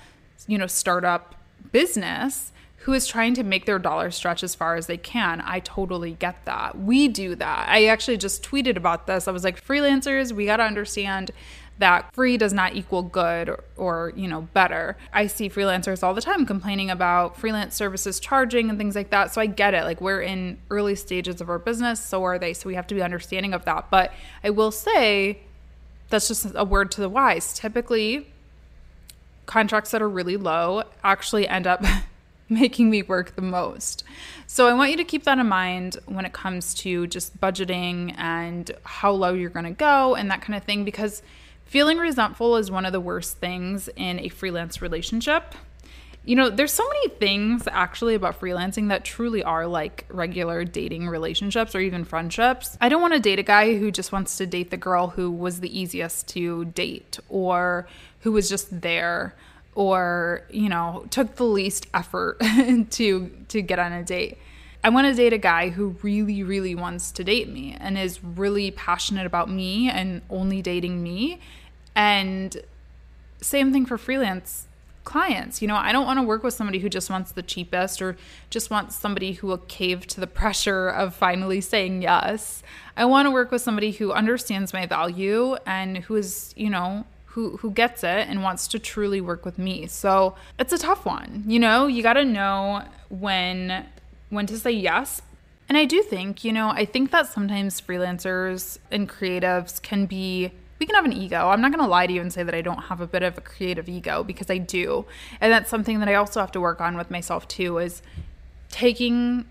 you 0.47 0.57
know, 0.57 0.67
startup 0.67 1.35
business 1.71 2.51
who 2.87 2.93
is 2.93 3.05
trying 3.05 3.33
to 3.33 3.43
make 3.43 3.65
their 3.65 3.77
dollar 3.77 4.09
stretch 4.09 4.45
as 4.45 4.55
far 4.55 4.77
as 4.77 4.87
they 4.87 4.95
can. 4.95 5.43
I 5.45 5.59
totally 5.59 6.13
get 6.13 6.45
that. 6.45 6.79
We 6.79 7.09
do 7.09 7.35
that. 7.35 7.67
I 7.67 7.87
actually 7.87 8.15
just 8.15 8.41
tweeted 8.43 8.77
about 8.77 9.07
this. 9.07 9.27
I 9.27 9.31
was 9.31 9.43
like, 9.43 9.61
freelancers, 9.61 10.31
we 10.31 10.45
got 10.45 10.57
to 10.57 10.63
understand 10.63 11.31
that 11.79 12.09
free 12.13 12.37
does 12.37 12.53
not 12.53 12.77
equal 12.77 13.03
good 13.03 13.49
or, 13.49 13.63
or, 13.75 14.13
you 14.15 14.27
know 14.27 14.47
better 14.53 14.97
i 15.13 15.27
see 15.27 15.47
freelancers 15.47 16.01
all 16.01 16.15
the 16.15 16.21
time 16.21 16.43
complaining 16.43 16.89
about 16.89 17.37
freelance 17.37 17.75
services 17.75 18.19
charging 18.19 18.67
and 18.67 18.79
things 18.79 18.95
like 18.95 19.11
that 19.11 19.31
so 19.31 19.39
i 19.39 19.45
get 19.45 19.75
it 19.75 19.83
like 19.83 20.01
we're 20.01 20.21
in 20.21 20.57
early 20.71 20.95
stages 20.95 21.39
of 21.39 21.49
our 21.51 21.59
business 21.59 22.03
so 22.03 22.23
are 22.23 22.39
they 22.39 22.51
so 22.51 22.67
we 22.67 22.73
have 22.73 22.87
to 22.87 22.95
be 22.95 23.03
understanding 23.03 23.53
of 23.53 23.63
that 23.65 23.91
but 23.91 24.11
i 24.43 24.49
will 24.49 24.71
say 24.71 25.37
that's 26.09 26.27
just 26.29 26.47
a 26.55 26.65
word 26.65 26.89
to 26.89 26.99
the 26.99 27.09
wise 27.09 27.53
typically 27.53 28.27
contracts 29.45 29.91
that 29.91 30.01
are 30.01 30.09
really 30.09 30.37
low 30.37 30.81
actually 31.03 31.47
end 31.47 31.67
up 31.67 31.83
making 32.61 32.89
me 32.89 33.01
work 33.01 33.35
the 33.35 33.41
most. 33.41 34.03
So 34.45 34.67
I 34.67 34.73
want 34.73 34.91
you 34.91 34.97
to 34.97 35.03
keep 35.03 35.23
that 35.23 35.37
in 35.37 35.47
mind 35.47 35.97
when 36.05 36.25
it 36.25 36.33
comes 36.33 36.73
to 36.75 37.07
just 37.07 37.39
budgeting 37.39 38.13
and 38.17 38.71
how 38.83 39.11
low 39.11 39.33
you're 39.33 39.49
going 39.49 39.65
to 39.65 39.71
go 39.71 40.15
and 40.15 40.31
that 40.31 40.41
kind 40.41 40.55
of 40.55 40.63
thing 40.63 40.85
because 40.85 41.21
Feeling 41.67 41.97
resentful 41.97 42.55
is 42.55 42.71
one 42.71 42.85
of 42.85 42.93
the 42.93 43.01
worst 43.01 43.39
things 43.39 43.89
in 43.97 44.21
a 44.21 44.29
freelance 44.29 44.81
relationship. 44.81 45.53
You 46.23 46.37
know, 46.37 46.49
there's 46.49 46.71
so 46.71 46.87
many 46.87 47.09
things 47.09 47.67
actually 47.69 48.15
about 48.15 48.39
freelancing 48.39 48.87
that 48.87 49.03
truly 49.03 49.43
are 49.43 49.67
like 49.67 50.05
regular 50.09 50.63
dating 50.63 51.09
relationships 51.09 51.75
or 51.75 51.81
even 51.81 52.05
friendships. 52.05 52.77
I 52.79 52.87
don't 52.87 53.01
want 53.01 53.15
to 53.15 53.19
date 53.19 53.39
a 53.39 53.43
guy 53.43 53.77
who 53.77 53.91
just 53.91 54.13
wants 54.13 54.37
to 54.37 54.45
date 54.45 54.71
the 54.71 54.77
girl 54.77 55.07
who 55.07 55.29
was 55.29 55.59
the 55.59 55.77
easiest 55.77 56.29
to 56.29 56.65
date 56.65 57.19
or 57.27 57.85
who 58.21 58.31
was 58.31 58.47
just 58.47 58.81
there 58.81 59.35
or, 59.77 60.41
you 60.49 60.67
know, 60.67 61.05
took 61.11 61.35
the 61.35 61.43
least 61.43 61.85
effort 61.93 62.39
to 62.89 63.31
to 63.47 63.61
get 63.61 63.77
on 63.77 63.93
a 63.93 64.03
date. 64.03 64.39
I 64.83 64.89
want 64.89 65.05
to 65.05 65.13
date 65.13 65.33
a 65.33 65.37
guy 65.37 65.69
who 65.69 65.95
really, 66.01 66.41
really 66.41 66.73
wants 66.73 67.11
to 67.11 67.23
date 67.23 67.47
me 67.47 67.77
and 67.79 67.95
is 67.95 68.23
really 68.23 68.71
passionate 68.71 69.27
about 69.27 69.51
me 69.51 69.87
and 69.87 70.23
only 70.31 70.63
dating 70.63 71.03
me. 71.03 71.39
And 71.95 72.57
same 73.39 73.71
thing 73.71 73.85
for 73.85 73.99
freelance 73.99 74.65
clients. 75.03 75.61
You 75.61 75.67
know, 75.67 75.75
I 75.75 75.91
don't 75.91 76.07
want 76.07 76.17
to 76.17 76.23
work 76.23 76.41
with 76.41 76.55
somebody 76.55 76.79
who 76.79 76.89
just 76.89 77.11
wants 77.11 77.31
the 77.31 77.43
cheapest 77.43 78.01
or 78.01 78.17
just 78.49 78.71
wants 78.71 78.95
somebody 78.95 79.33
who 79.33 79.45
will 79.45 79.59
cave 79.59 80.07
to 80.07 80.19
the 80.19 80.27
pressure 80.41 80.89
of 80.89 81.13
finally 81.13 81.61
saying 81.61 82.01
yes. 82.01 82.63
I 82.95 83.05
want 83.05 83.27
to 83.27 83.31
work 83.31 83.51
with 83.51 83.61
somebody 83.61 83.91
who 83.91 84.11
understands 84.11 84.73
my 84.73 84.87
value 84.87 85.55
and 85.67 85.99
who 85.99 86.15
is, 86.15 86.51
you 86.57 86.71
know, 86.71 87.05
who 87.37 87.57
who 87.57 87.69
gets 87.69 88.03
it 88.03 88.27
and 88.27 88.41
wants 88.41 88.67
to 88.67 88.79
truly 88.79 89.21
work 89.21 89.45
with 89.45 89.59
me. 89.59 89.85
So, 89.85 90.35
it's 90.57 90.73
a 90.73 90.77
tough 90.79 91.05
one. 91.05 91.43
You 91.45 91.59
know, 91.59 91.85
you 91.85 92.01
got 92.01 92.13
to 92.13 92.25
know 92.25 92.83
when 93.09 93.85
when 94.29 94.47
to 94.47 94.57
say 94.57 94.71
yes. 94.71 95.21
And 95.69 95.77
I 95.77 95.85
do 95.85 96.01
think, 96.01 96.43
you 96.43 96.51
know, 96.51 96.69
I 96.69 96.83
think 96.83 97.11
that 97.11 97.27
sometimes 97.27 97.79
freelancers 97.79 98.79
and 98.89 99.07
creatives 99.07 99.79
can 99.79 100.07
be 100.07 100.51
we 100.79 100.87
can 100.87 100.95
have 100.95 101.05
an 101.05 101.13
ego. 101.13 101.49
I'm 101.49 101.61
not 101.61 101.71
going 101.71 101.83
to 101.83 101.89
lie 101.89 102.07
to 102.07 102.13
you 102.13 102.21
and 102.21 102.33
say 102.33 102.41
that 102.41 102.55
I 102.55 102.61
don't 102.61 102.83
have 102.85 103.01
a 103.01 103.07
bit 103.07 103.21
of 103.21 103.37
a 103.37 103.41
creative 103.41 103.87
ego 103.87 104.23
because 104.23 104.49
I 104.49 104.57
do. 104.57 105.05
And 105.39 105.53
that's 105.53 105.69
something 105.69 105.99
that 105.99 106.09
I 106.09 106.15
also 106.15 106.39
have 106.39 106.51
to 106.53 106.59
work 106.59 106.81
on 106.81 106.97
with 106.97 107.11
myself 107.11 107.47
too 107.47 107.77
is 107.77 108.01
taking 108.71 109.45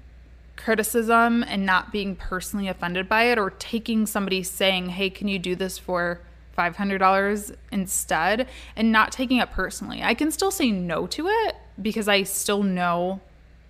criticism 0.56 1.44
and 1.44 1.64
not 1.64 1.92
being 1.92 2.16
personally 2.16 2.66
offended 2.66 3.08
by 3.08 3.24
it 3.24 3.38
or 3.38 3.50
taking 3.50 4.06
somebody 4.06 4.42
saying, 4.42 4.88
"Hey, 4.88 5.08
can 5.08 5.28
you 5.28 5.38
do 5.38 5.54
this 5.54 5.78
for 5.78 6.20
$500 6.56 7.54
instead?" 7.70 8.48
and 8.74 8.92
not 8.92 9.12
taking 9.12 9.38
it 9.38 9.50
personally. 9.50 10.02
I 10.02 10.14
can 10.14 10.30
still 10.30 10.50
say 10.50 10.70
no 10.70 11.06
to 11.08 11.28
it 11.28 11.56
because 11.80 12.08
I 12.08 12.22
still 12.22 12.62
know 12.62 13.20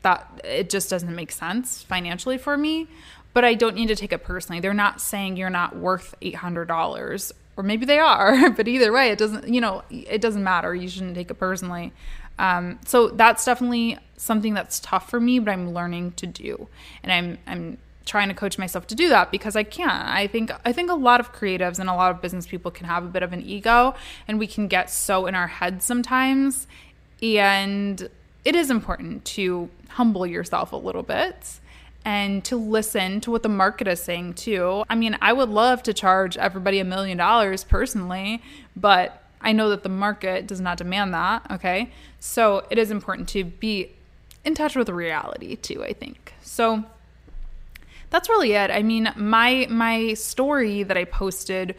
that 0.02 0.40
it 0.44 0.70
just 0.70 0.88
doesn't 0.88 1.14
make 1.14 1.32
sense 1.32 1.82
financially 1.82 2.38
for 2.38 2.56
me. 2.56 2.86
But 3.34 3.44
I 3.44 3.52
don't 3.52 3.74
need 3.74 3.88
to 3.88 3.96
take 3.96 4.12
it 4.12 4.24
personally. 4.24 4.60
They're 4.60 4.72
not 4.72 4.98
saying 4.98 5.36
you're 5.36 5.50
not 5.50 5.76
worth 5.76 6.14
$800 6.22 7.32
or 7.56 7.62
maybe 7.62 7.84
they 7.84 7.98
are, 7.98 8.50
but 8.56 8.68
either 8.68 8.92
way, 8.92 9.10
it 9.10 9.18
doesn't, 9.18 9.48
you 9.52 9.60
know, 9.60 9.82
it 9.90 10.20
doesn't 10.20 10.42
matter. 10.42 10.74
You 10.74 10.88
shouldn't 10.88 11.14
take 11.14 11.30
it 11.30 11.34
personally. 11.34 11.92
Um, 12.38 12.78
so 12.86 13.08
that's 13.08 13.44
definitely 13.44 13.98
something 14.16 14.54
that's 14.54 14.78
tough 14.80 15.10
for 15.10 15.20
me, 15.20 15.38
but 15.38 15.50
I'm 15.50 15.72
learning 15.72 16.12
to 16.12 16.26
do. 16.26 16.68
And 17.02 17.12
I'm, 17.12 17.38
I'm 17.46 17.78
trying 18.06 18.28
to 18.28 18.34
coach 18.34 18.56
myself 18.56 18.86
to 18.86 18.94
do 18.94 19.08
that 19.10 19.30
because 19.30 19.56
I 19.56 19.64
can't. 19.64 20.08
I 20.08 20.26
think 20.26 20.50
I 20.64 20.72
think 20.72 20.90
a 20.90 20.94
lot 20.94 21.20
of 21.20 21.32
creatives 21.32 21.78
and 21.78 21.90
a 21.90 21.94
lot 21.94 22.12
of 22.12 22.22
business 22.22 22.46
people 22.46 22.70
can 22.70 22.86
have 22.86 23.04
a 23.04 23.08
bit 23.08 23.22
of 23.22 23.32
an 23.32 23.42
ego 23.42 23.94
and 24.26 24.38
we 24.38 24.46
can 24.46 24.68
get 24.68 24.88
so 24.88 25.26
in 25.26 25.34
our 25.34 25.48
heads 25.48 25.84
sometimes 25.84 26.66
and 27.22 28.08
it 28.44 28.54
is 28.54 28.70
important 28.70 29.24
to 29.24 29.68
humble 29.88 30.26
yourself 30.26 30.72
a 30.72 30.76
little 30.76 31.02
bit 31.02 31.60
and 32.04 32.44
to 32.44 32.56
listen 32.56 33.20
to 33.20 33.32
what 33.32 33.42
the 33.42 33.48
market 33.48 33.88
is 33.88 34.00
saying 34.00 34.34
too. 34.34 34.84
I 34.88 34.94
mean, 34.94 35.18
I 35.20 35.32
would 35.32 35.48
love 35.48 35.82
to 35.82 35.92
charge 35.92 36.36
everybody 36.36 36.78
a 36.78 36.84
million 36.84 37.18
dollars 37.18 37.64
personally, 37.64 38.40
but 38.76 39.24
I 39.40 39.52
know 39.52 39.68
that 39.70 39.82
the 39.82 39.88
market 39.88 40.46
does 40.46 40.60
not 40.60 40.78
demand 40.78 41.12
that, 41.14 41.50
okay? 41.50 41.90
So 42.20 42.64
it 42.70 42.78
is 42.78 42.92
important 42.92 43.28
to 43.30 43.44
be 43.44 43.90
in 44.44 44.54
touch 44.54 44.76
with 44.76 44.88
reality 44.88 45.56
too, 45.56 45.82
I 45.82 45.92
think. 45.92 46.34
So 46.42 46.84
that's 48.10 48.28
really 48.28 48.52
it. 48.52 48.70
I 48.70 48.82
mean, 48.82 49.12
my 49.16 49.66
my 49.70 50.14
story 50.14 50.82
that 50.82 50.96
I 50.96 51.04
posted 51.04 51.74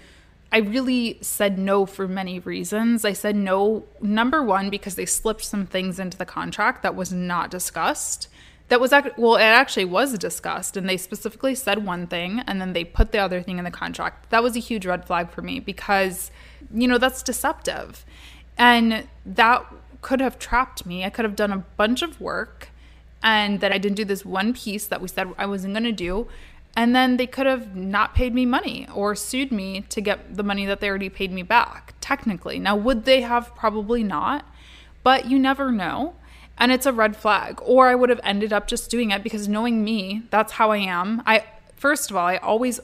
I 0.52 0.60
really 0.60 1.18
said 1.22 1.60
no 1.60 1.86
for 1.86 2.08
many 2.08 2.40
reasons. 2.40 3.04
I 3.04 3.14
said 3.14 3.36
no, 3.36 3.86
number 4.02 4.42
one, 4.42 4.70
because 4.70 4.96
they 4.96 5.06
slipped 5.06 5.44
some 5.44 5.66
things 5.66 6.00
into 6.00 6.18
the 6.18 6.26
contract 6.26 6.84
that 6.84 6.96
was 6.96 7.12
not 7.12 7.52
discussed. 7.52 8.30
That 8.70 8.80
was, 8.80 8.92
well, 9.18 9.36
it 9.36 9.42
actually 9.42 9.86
was 9.86 10.18
discussed, 10.18 10.76
and 10.76 10.88
they 10.88 10.98
specifically 10.98 11.56
said 11.56 11.86
one 11.86 12.08
thing, 12.08 12.42
and 12.48 12.62
then 12.62 12.74
they 12.74 12.84
put 12.84 13.12
the 13.12 13.18
other 13.18 13.42
thing 13.42 13.58
in 13.58 13.66
the 13.66 13.72
contract. 13.72 14.30
That 14.30 14.44
was 14.44 14.56
a 14.56 14.60
huge 14.60 14.86
red 14.86 15.06
flag 15.06 15.32
for 15.32 15.42
me 15.42 15.60
because, 15.60 16.32
you 16.74 16.88
know, 16.88 16.98
that's 16.98 17.24
deceptive. 17.24 18.06
And 18.58 19.08
that 19.26 19.66
could 20.02 20.22
have 20.22 20.40
trapped 20.40 20.86
me. 20.86 21.04
I 21.04 21.10
could 21.10 21.26
have 21.26 21.36
done 21.36 21.52
a 21.52 21.66
bunch 21.76 22.02
of 22.02 22.20
work 22.20 22.70
and 23.24 23.60
that 23.60 23.72
I 23.72 23.78
didn't 23.78 23.98
do 23.98 24.06
this 24.06 24.26
one 24.26 24.54
piece 24.54 24.86
that 24.88 25.02
we 25.02 25.08
said 25.08 25.34
I 25.38 25.46
wasn't 25.46 25.74
going 25.74 25.84
to 25.84 25.92
do. 25.92 26.28
And 26.76 26.96
then 26.96 27.18
they 27.18 27.26
could 27.26 27.48
have 27.48 27.76
not 27.76 28.14
paid 28.14 28.36
me 28.36 28.46
money 28.46 28.88
or 28.94 29.16
sued 29.16 29.52
me 29.52 29.82
to 29.90 30.00
get 30.00 30.36
the 30.36 30.44
money 30.44 30.66
that 30.68 30.80
they 30.80 30.90
already 30.90 31.10
paid 31.10 31.32
me 31.32 31.42
back, 31.42 31.96
technically. 32.02 32.60
Now, 32.60 32.76
would 32.76 33.06
they 33.06 33.22
have? 33.22 33.56
Probably 33.56 34.04
not, 34.04 34.46
but 35.02 35.28
you 35.28 35.40
never 35.40 35.72
know. 35.72 36.14
And 36.60 36.72
it's 36.72 36.86
a 36.86 36.94
red 36.94 37.18
flag. 37.18 37.60
Or 37.64 37.88
I 37.88 37.96
would 37.96 38.10
have 38.10 38.20
ended 38.24 38.54
up 38.54 38.68
just 38.68 38.92
doing 38.92 39.10
it 39.10 39.24
because 39.24 39.48
knowing 39.48 39.84
me, 39.84 40.24
that's 40.30 40.54
how 40.54 40.70
I 40.72 40.78
am. 40.78 41.24
I, 41.26 41.46
first 41.76 42.12
of 42.12 42.18
all, 42.18 42.28
I 42.28 42.38
always 42.38 42.80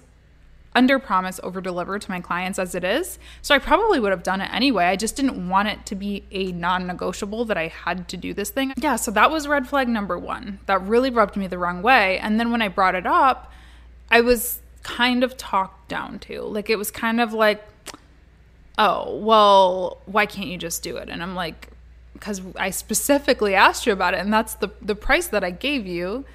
under 0.75 0.99
promise, 0.99 1.39
over 1.43 1.61
deliver 1.61 1.99
to 1.99 2.11
my 2.11 2.19
clients 2.19 2.57
as 2.57 2.75
it 2.75 2.83
is. 2.83 3.19
So 3.41 3.53
I 3.53 3.59
probably 3.59 3.99
would 3.99 4.11
have 4.11 4.23
done 4.23 4.41
it 4.41 4.53
anyway. 4.53 4.85
I 4.85 4.95
just 4.95 5.15
didn't 5.15 5.47
want 5.49 5.67
it 5.67 5.85
to 5.87 5.95
be 5.95 6.23
a 6.31 6.51
non 6.51 6.87
negotiable 6.87 7.45
that 7.45 7.57
I 7.57 7.67
had 7.67 8.07
to 8.09 8.17
do 8.17 8.33
this 8.33 8.49
thing. 8.49 8.73
Yeah, 8.77 8.95
so 8.95 9.11
that 9.11 9.31
was 9.31 9.47
red 9.47 9.67
flag 9.67 9.87
number 9.87 10.17
one. 10.17 10.59
That 10.65 10.81
really 10.81 11.09
rubbed 11.09 11.35
me 11.35 11.47
the 11.47 11.57
wrong 11.57 11.81
way. 11.81 12.17
And 12.19 12.39
then 12.39 12.51
when 12.51 12.61
I 12.61 12.67
brought 12.67 12.95
it 12.95 13.05
up, 13.05 13.51
I 14.09 14.21
was 14.21 14.61
kind 14.83 15.23
of 15.23 15.37
talked 15.37 15.89
down 15.89 16.19
to. 16.19 16.41
Like 16.41 16.69
it 16.69 16.77
was 16.77 16.91
kind 16.91 17.21
of 17.21 17.33
like, 17.33 17.63
oh, 18.77 19.17
well, 19.17 20.01
why 20.05 20.25
can't 20.25 20.47
you 20.47 20.57
just 20.57 20.83
do 20.83 20.97
it? 20.97 21.09
And 21.09 21.21
I'm 21.21 21.35
like, 21.35 21.69
because 22.13 22.41
I 22.55 22.69
specifically 22.69 23.55
asked 23.55 23.85
you 23.85 23.93
about 23.93 24.13
it, 24.13 24.19
and 24.19 24.31
that's 24.31 24.53
the 24.55 24.69
the 24.81 24.95
price 24.95 25.27
that 25.27 25.43
I 25.43 25.51
gave 25.51 25.85
you 25.85 26.25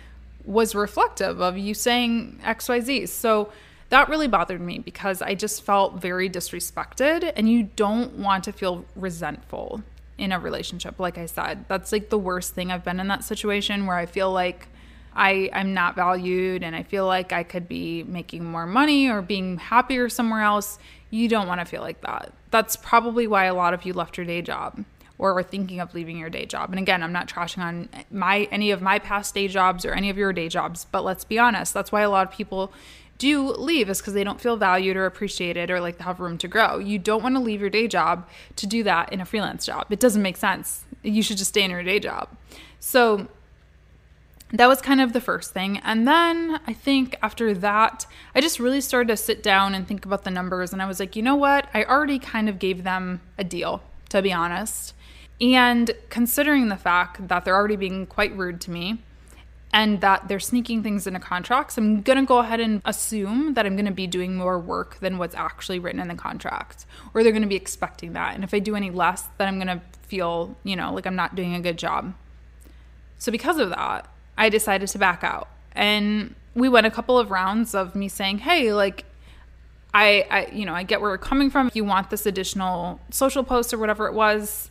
was 0.44 0.74
reflective 0.74 1.40
of 1.40 1.56
you 1.56 1.74
saying 1.74 2.40
XYZ. 2.42 3.08
So 3.08 3.52
that 3.90 4.08
really 4.08 4.28
bothered 4.28 4.60
me 4.60 4.78
because 4.78 5.22
I 5.22 5.34
just 5.34 5.62
felt 5.62 6.00
very 6.00 6.28
disrespected, 6.28 7.32
and 7.36 7.48
you 7.48 7.64
don't 7.76 8.14
want 8.18 8.44
to 8.44 8.52
feel 8.52 8.84
resentful 8.94 9.82
in 10.18 10.32
a 10.32 10.38
relationship. 10.38 10.98
Like 10.98 11.16
I 11.16 11.26
said, 11.26 11.64
that's 11.68 11.92
like 11.92 12.10
the 12.10 12.18
worst 12.18 12.54
thing. 12.54 12.70
I've 12.70 12.84
been 12.84 13.00
in 13.00 13.08
that 13.08 13.24
situation 13.24 13.86
where 13.86 13.96
I 13.96 14.06
feel 14.06 14.32
like 14.32 14.68
I, 15.14 15.48
I'm 15.52 15.74
not 15.74 15.96
valued 15.96 16.62
and 16.62 16.76
I 16.76 16.82
feel 16.82 17.06
like 17.06 17.32
I 17.32 17.42
could 17.42 17.68
be 17.68 18.02
making 18.02 18.44
more 18.44 18.66
money 18.66 19.08
or 19.08 19.22
being 19.22 19.58
happier 19.58 20.08
somewhere 20.08 20.42
else. 20.42 20.78
You 21.10 21.28
don't 21.28 21.48
want 21.48 21.60
to 21.60 21.64
feel 21.64 21.82
like 21.82 22.00
that. 22.02 22.32
That's 22.50 22.76
probably 22.76 23.26
why 23.26 23.44
a 23.44 23.54
lot 23.54 23.74
of 23.74 23.84
you 23.84 23.92
left 23.92 24.16
your 24.16 24.26
day 24.26 24.42
job 24.42 24.84
or 25.18 25.36
are 25.36 25.42
thinking 25.42 25.80
of 25.80 25.94
leaving 25.94 26.18
your 26.18 26.30
day 26.30 26.46
job. 26.46 26.70
And 26.70 26.78
again, 26.78 27.02
I'm 27.02 27.12
not 27.12 27.28
trashing 27.28 27.62
on 27.62 27.88
my 28.10 28.48
any 28.52 28.70
of 28.70 28.80
my 28.80 28.98
past 28.98 29.34
day 29.34 29.48
jobs 29.48 29.84
or 29.84 29.92
any 29.92 30.10
of 30.10 30.16
your 30.16 30.32
day 30.32 30.48
jobs, 30.48 30.86
but 30.90 31.04
let's 31.04 31.24
be 31.24 31.38
honest, 31.38 31.74
that's 31.74 31.90
why 31.90 32.02
a 32.02 32.10
lot 32.10 32.26
of 32.26 32.32
people 32.32 32.72
do 33.18 33.50
leave 33.50 33.90
is 33.90 33.98
because 33.98 34.14
they 34.14 34.24
don't 34.24 34.40
feel 34.40 34.56
valued 34.56 34.96
or 34.96 35.04
appreciated 35.06 35.70
or 35.70 35.80
like 35.80 35.98
they 35.98 36.04
have 36.04 36.20
room 36.20 36.38
to 36.38 36.48
grow. 36.48 36.78
You 36.78 36.98
don't 36.98 37.22
want 37.22 37.34
to 37.34 37.40
leave 37.40 37.60
your 37.60 37.70
day 37.70 37.88
job 37.88 38.28
to 38.56 38.66
do 38.66 38.82
that 38.84 39.12
in 39.12 39.20
a 39.20 39.24
freelance 39.24 39.66
job. 39.66 39.86
It 39.90 40.00
doesn't 40.00 40.22
make 40.22 40.36
sense. 40.36 40.84
You 41.02 41.22
should 41.22 41.36
just 41.36 41.50
stay 41.50 41.62
in 41.62 41.70
your 41.70 41.82
day 41.82 41.98
job. 41.98 42.28
So 42.80 43.28
that 44.52 44.66
was 44.66 44.80
kind 44.80 45.00
of 45.00 45.12
the 45.12 45.20
first 45.20 45.52
thing. 45.52 45.78
And 45.78 46.06
then 46.06 46.60
I 46.66 46.72
think 46.72 47.16
after 47.22 47.52
that, 47.54 48.06
I 48.34 48.40
just 48.40 48.58
really 48.58 48.80
started 48.80 49.08
to 49.08 49.16
sit 49.16 49.42
down 49.42 49.74
and 49.74 49.86
think 49.86 50.06
about 50.06 50.24
the 50.24 50.30
numbers. 50.30 50.72
And 50.72 50.80
I 50.80 50.86
was 50.86 51.00
like, 51.00 51.16
you 51.16 51.22
know 51.22 51.34
what? 51.34 51.68
I 51.74 51.84
already 51.84 52.18
kind 52.18 52.48
of 52.48 52.58
gave 52.58 52.84
them 52.84 53.20
a 53.36 53.44
deal, 53.44 53.82
to 54.10 54.22
be 54.22 54.32
honest. 54.32 54.94
And 55.40 55.90
considering 56.08 56.68
the 56.68 56.76
fact 56.76 57.28
that 57.28 57.44
they're 57.44 57.54
already 57.54 57.76
being 57.76 58.06
quite 58.06 58.36
rude 58.36 58.60
to 58.62 58.70
me, 58.70 59.02
and 59.72 60.00
that 60.00 60.28
they're 60.28 60.40
sneaking 60.40 60.82
things 60.82 61.06
into 61.06 61.20
contracts, 61.20 61.76
I'm 61.76 62.00
going 62.00 62.18
to 62.18 62.24
go 62.24 62.38
ahead 62.38 62.60
and 62.60 62.80
assume 62.84 63.54
that 63.54 63.66
I'm 63.66 63.76
going 63.76 63.86
to 63.86 63.92
be 63.92 64.06
doing 64.06 64.36
more 64.36 64.58
work 64.58 64.98
than 65.00 65.18
what's 65.18 65.34
actually 65.34 65.78
written 65.78 66.00
in 66.00 66.08
the 66.08 66.14
contract, 66.14 66.86
or 67.12 67.22
they're 67.22 67.32
going 67.32 67.42
to 67.42 67.48
be 67.48 67.56
expecting 67.56 68.14
that. 68.14 68.34
And 68.34 68.44
if 68.44 68.54
I 68.54 68.60
do 68.60 68.76
any 68.76 68.90
less, 68.90 69.28
then 69.36 69.48
I'm 69.48 69.56
going 69.56 69.78
to 69.78 69.82
feel, 70.02 70.56
you 70.64 70.74
know, 70.74 70.94
like 70.94 71.06
I'm 71.06 71.16
not 71.16 71.34
doing 71.34 71.54
a 71.54 71.60
good 71.60 71.76
job. 71.76 72.14
So, 73.18 73.30
because 73.30 73.58
of 73.58 73.70
that, 73.70 74.08
I 74.38 74.48
decided 74.48 74.88
to 74.88 74.98
back 74.98 75.22
out. 75.22 75.48
And 75.72 76.34
we 76.54 76.68
went 76.68 76.86
a 76.86 76.90
couple 76.90 77.18
of 77.18 77.30
rounds 77.30 77.74
of 77.74 77.94
me 77.94 78.08
saying, 78.08 78.38
hey, 78.38 78.72
like, 78.72 79.04
I, 79.92 80.26
I, 80.30 80.46
you 80.52 80.64
know, 80.64 80.74
I 80.74 80.82
get 80.82 81.00
where 81.00 81.10
we're 81.10 81.18
coming 81.18 81.50
from. 81.50 81.66
If 81.66 81.76
you 81.76 81.84
want 81.84 82.10
this 82.10 82.26
additional 82.26 83.00
social 83.10 83.42
post 83.42 83.74
or 83.74 83.78
whatever 83.78 84.06
it 84.06 84.14
was, 84.14 84.70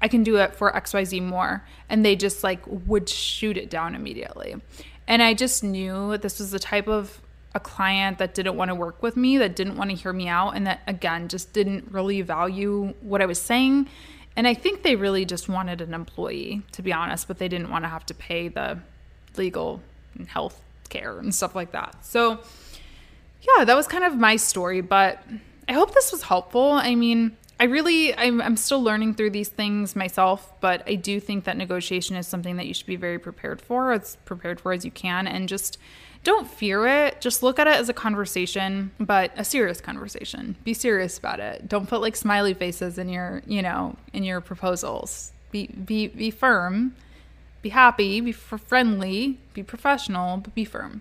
I 0.00 0.08
can 0.08 0.22
do 0.22 0.36
it 0.36 0.54
for 0.54 0.70
XYZ 0.72 1.22
more. 1.22 1.64
And 1.88 2.04
they 2.04 2.16
just 2.16 2.44
like 2.44 2.60
would 2.66 3.08
shoot 3.08 3.56
it 3.56 3.70
down 3.70 3.94
immediately. 3.94 4.56
And 5.06 5.22
I 5.22 5.34
just 5.34 5.64
knew 5.64 6.18
this 6.18 6.38
was 6.38 6.50
the 6.50 6.58
type 6.58 6.86
of 6.86 7.20
a 7.54 7.60
client 7.60 8.18
that 8.18 8.34
didn't 8.34 8.56
want 8.56 8.68
to 8.68 8.74
work 8.74 9.02
with 9.02 9.16
me, 9.16 9.38
that 9.38 9.56
didn't 9.56 9.76
want 9.76 9.90
to 9.90 9.96
hear 9.96 10.12
me 10.12 10.28
out, 10.28 10.50
and 10.50 10.66
that 10.66 10.80
again 10.86 11.28
just 11.28 11.52
didn't 11.52 11.90
really 11.90 12.20
value 12.20 12.94
what 13.00 13.22
I 13.22 13.26
was 13.26 13.40
saying. 13.40 13.88
And 14.36 14.46
I 14.46 14.54
think 14.54 14.82
they 14.82 14.94
really 14.96 15.24
just 15.24 15.48
wanted 15.48 15.80
an 15.80 15.94
employee, 15.94 16.62
to 16.72 16.82
be 16.82 16.92
honest, 16.92 17.26
but 17.26 17.38
they 17.38 17.48
didn't 17.48 17.70
want 17.70 17.84
to 17.84 17.88
have 17.88 18.06
to 18.06 18.14
pay 18.14 18.48
the 18.48 18.78
legal 19.36 19.80
and 20.14 20.28
health 20.28 20.60
care 20.90 21.18
and 21.18 21.34
stuff 21.34 21.54
like 21.54 21.72
that. 21.72 22.04
So, 22.04 22.38
yeah, 23.42 23.64
that 23.64 23.74
was 23.74 23.88
kind 23.88 24.04
of 24.04 24.16
my 24.16 24.36
story, 24.36 24.80
but 24.80 25.22
I 25.68 25.72
hope 25.72 25.94
this 25.94 26.12
was 26.12 26.22
helpful. 26.22 26.72
I 26.72 26.94
mean, 26.94 27.36
I 27.60 27.64
really, 27.64 28.16
I'm, 28.16 28.40
I'm 28.40 28.56
still 28.56 28.82
learning 28.82 29.14
through 29.14 29.30
these 29.30 29.48
things 29.48 29.96
myself, 29.96 30.52
but 30.60 30.82
I 30.86 30.94
do 30.94 31.18
think 31.18 31.44
that 31.44 31.56
negotiation 31.56 32.14
is 32.16 32.26
something 32.26 32.56
that 32.56 32.66
you 32.66 32.74
should 32.74 32.86
be 32.86 32.96
very 32.96 33.18
prepared 33.18 33.60
for, 33.60 33.92
as 33.92 34.16
prepared 34.24 34.60
for 34.60 34.72
as 34.72 34.84
you 34.84 34.92
can, 34.92 35.26
and 35.26 35.48
just 35.48 35.76
don't 36.22 36.48
fear 36.48 36.86
it. 36.86 37.20
Just 37.20 37.42
look 37.42 37.58
at 37.58 37.66
it 37.66 37.74
as 37.74 37.88
a 37.88 37.92
conversation, 37.92 38.92
but 39.00 39.32
a 39.36 39.44
serious 39.44 39.80
conversation. 39.80 40.56
Be 40.62 40.74
serious 40.74 41.18
about 41.18 41.40
it. 41.40 41.68
Don't 41.68 41.88
put 41.88 42.00
like 42.00 42.16
smiley 42.16 42.54
faces 42.54 42.98
in 42.98 43.08
your, 43.08 43.42
you 43.46 43.62
know, 43.62 43.96
in 44.12 44.24
your 44.24 44.40
proposals. 44.40 45.32
Be 45.50 45.66
be 45.68 46.08
be 46.08 46.30
firm. 46.30 46.94
Be 47.60 47.70
happy, 47.70 48.20
be 48.20 48.30
friendly, 48.32 49.38
be 49.52 49.64
professional, 49.64 50.36
but 50.36 50.54
be 50.54 50.64
firm. 50.64 51.00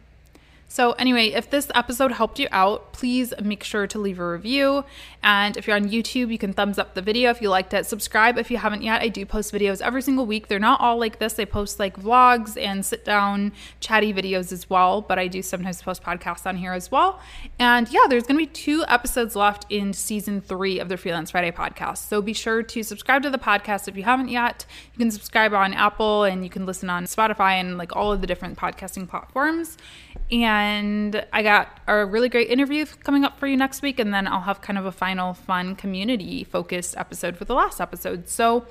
So, 0.69 0.91
anyway, 0.93 1.27
if 1.27 1.49
this 1.49 1.71
episode 1.73 2.11
helped 2.11 2.39
you 2.39 2.47
out, 2.51 2.91
please 2.91 3.33
make 3.41 3.63
sure 3.63 3.87
to 3.87 3.97
leave 3.97 4.19
a 4.19 4.29
review. 4.29 4.83
And 5.23 5.55
if 5.55 5.65
you're 5.65 5.77
on 5.77 5.89
YouTube, 5.89 6.29
you 6.29 6.37
can 6.37 6.51
thumbs 6.51 6.77
up 6.77 6.93
the 6.93 7.01
video 7.01 7.29
if 7.29 7.41
you 7.41 7.49
liked 7.49 7.73
it. 7.73 7.85
Subscribe 7.85 8.37
if 8.37 8.51
you 8.51 8.57
haven't 8.57 8.83
yet. 8.83 9.01
I 9.01 9.07
do 9.07 9.25
post 9.25 9.53
videos 9.53 9.81
every 9.81 10.01
single 10.01 10.25
week. 10.25 10.49
They're 10.49 10.59
not 10.59 10.81
all 10.81 10.99
like 10.99 11.19
this. 11.19 11.39
I 11.39 11.45
post 11.45 11.79
like 11.79 11.97
vlogs 11.97 12.61
and 12.61 12.85
sit 12.85 13.05
down 13.05 13.53
chatty 13.79 14.13
videos 14.13 14.51
as 14.51 14.69
well, 14.69 15.01
but 15.01 15.17
I 15.17 15.27
do 15.27 15.41
sometimes 15.41 15.81
post 15.81 16.03
podcasts 16.03 16.45
on 16.45 16.57
here 16.57 16.73
as 16.73 16.91
well. 16.91 17.21
And 17.57 17.89
yeah, 17.89 18.05
there's 18.09 18.23
going 18.23 18.37
to 18.37 18.45
be 18.45 18.51
two 18.51 18.83
episodes 18.89 19.37
left 19.37 19.65
in 19.69 19.93
season 19.93 20.41
three 20.41 20.79
of 20.79 20.89
the 20.89 20.97
Freelance 20.97 21.31
Friday 21.31 21.51
podcast. 21.51 22.07
So 22.09 22.21
be 22.21 22.33
sure 22.33 22.61
to 22.61 22.83
subscribe 22.83 23.23
to 23.23 23.29
the 23.29 23.39
podcast 23.39 23.87
if 23.87 23.95
you 23.95 24.03
haven't 24.03 24.29
yet. 24.29 24.65
You 24.93 24.99
can 24.99 25.11
subscribe 25.11 25.53
on 25.53 25.73
Apple 25.73 26.25
and 26.25 26.43
you 26.43 26.49
can 26.49 26.65
listen 26.65 26.89
on 26.89 27.05
Spotify 27.05 27.53
and 27.53 27.77
like 27.77 27.95
all 27.95 28.11
of 28.11 28.19
the 28.19 28.27
different 28.27 28.57
podcasting 28.57 29.07
platforms. 29.07 29.77
And 30.57 31.23
I 31.31 31.43
got 31.43 31.79
a 31.85 32.03
really 32.03 32.29
great 32.29 32.49
interview 32.49 32.87
coming 33.03 33.23
up 33.23 33.39
for 33.39 33.45
you 33.45 33.55
next 33.55 33.83
week. 33.83 33.99
And 33.99 34.11
then 34.11 34.27
I'll 34.27 34.41
have 34.41 34.59
kind 34.59 34.79
of 34.79 34.85
a 34.85 34.91
final 34.91 35.35
fun 35.35 35.75
community 35.75 36.43
focused 36.43 36.97
episode 36.97 37.37
for 37.37 37.45
the 37.45 37.53
last 37.53 37.79
episode. 37.79 38.27
So 38.27 38.65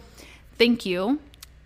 thank 0.59 0.85
you. 0.85 1.21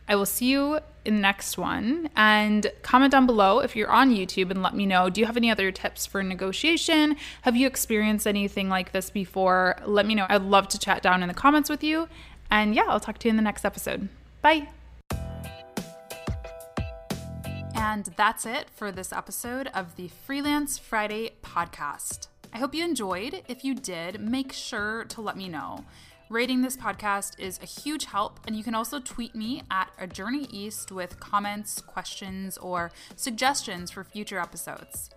I 0.07 0.17
will 0.17 0.27
see 0.27 0.51
you 0.51 0.81
in 1.07 1.15
the 1.15 1.23
next 1.23 1.57
one. 1.57 2.11
And 2.17 2.71
comment 2.83 3.13
down 3.13 3.25
below 3.25 3.61
if 3.61 3.75
you're 3.75 3.91
on 3.91 4.15
YouTube 4.15 4.51
and 4.51 4.63
let 4.63 4.75
me 4.75 4.85
know 4.85 5.09
do 5.09 5.23
you 5.23 5.27
have 5.27 5.39
any 5.39 5.51
other 5.51 5.73
tips 5.73 6.05
for 6.05 6.23
negotiation? 6.23 7.17
Have 7.43 7.57
you 7.57 7.67
experienced 7.67 8.27
anything 8.27 8.69
like 8.69 8.93
this 8.93 9.09
before? 9.09 9.77
Let 9.87 10.05
me 10.05 10.15
know. 10.15 10.27
I'd 10.29 10.43
love 10.43 10.69
to 10.69 10.79
chat 10.79 11.03
down 11.03 11.23
in 11.23 11.29
the 11.29 11.35
comments 11.35 11.71
with 11.71 11.83
you. 11.83 12.09
And 12.51 12.75
yeah, 12.75 12.85
I'll 12.89 13.01
talk 13.01 13.17
to 13.21 13.29
you 13.29 13.31
in 13.31 13.37
the 13.37 13.43
next 13.43 13.65
episode. 13.65 14.09
Bye. 14.43 14.69
And 17.81 18.11
that's 18.15 18.45
it 18.45 18.69
for 18.69 18.93
this 18.93 19.11
episode 19.11 19.69
of 19.69 19.97
the 19.97 20.09
Freelance 20.09 20.77
Friday 20.77 21.31
podcast. 21.43 22.29
I 22.53 22.59
hope 22.59 22.75
you 22.75 22.85
enjoyed. 22.85 23.43
If 23.49 23.65
you 23.65 23.75
did, 23.75 24.21
make 24.21 24.53
sure 24.53 25.05
to 25.05 25.23
let 25.23 25.35
me 25.35 25.49
know. 25.49 25.87
Rating 26.29 26.61
this 26.61 26.77
podcast 26.77 27.41
is 27.41 27.59
a 27.63 27.67
huge 27.67 28.05
help, 28.05 28.39
and 28.47 28.55
you 28.55 28.63
can 28.63 28.75
also 28.75 29.01
tweet 29.01 29.35
me 29.35 29.63
at 29.71 29.91
a 29.99 30.07
journey 30.07 30.47
east 30.53 30.93
with 30.93 31.21
comments, 31.21 31.81
questions, 31.81 32.59
or 32.59 32.93
suggestions 33.17 33.91
for 33.91 34.05
future 34.05 34.39
episodes. 34.39 35.09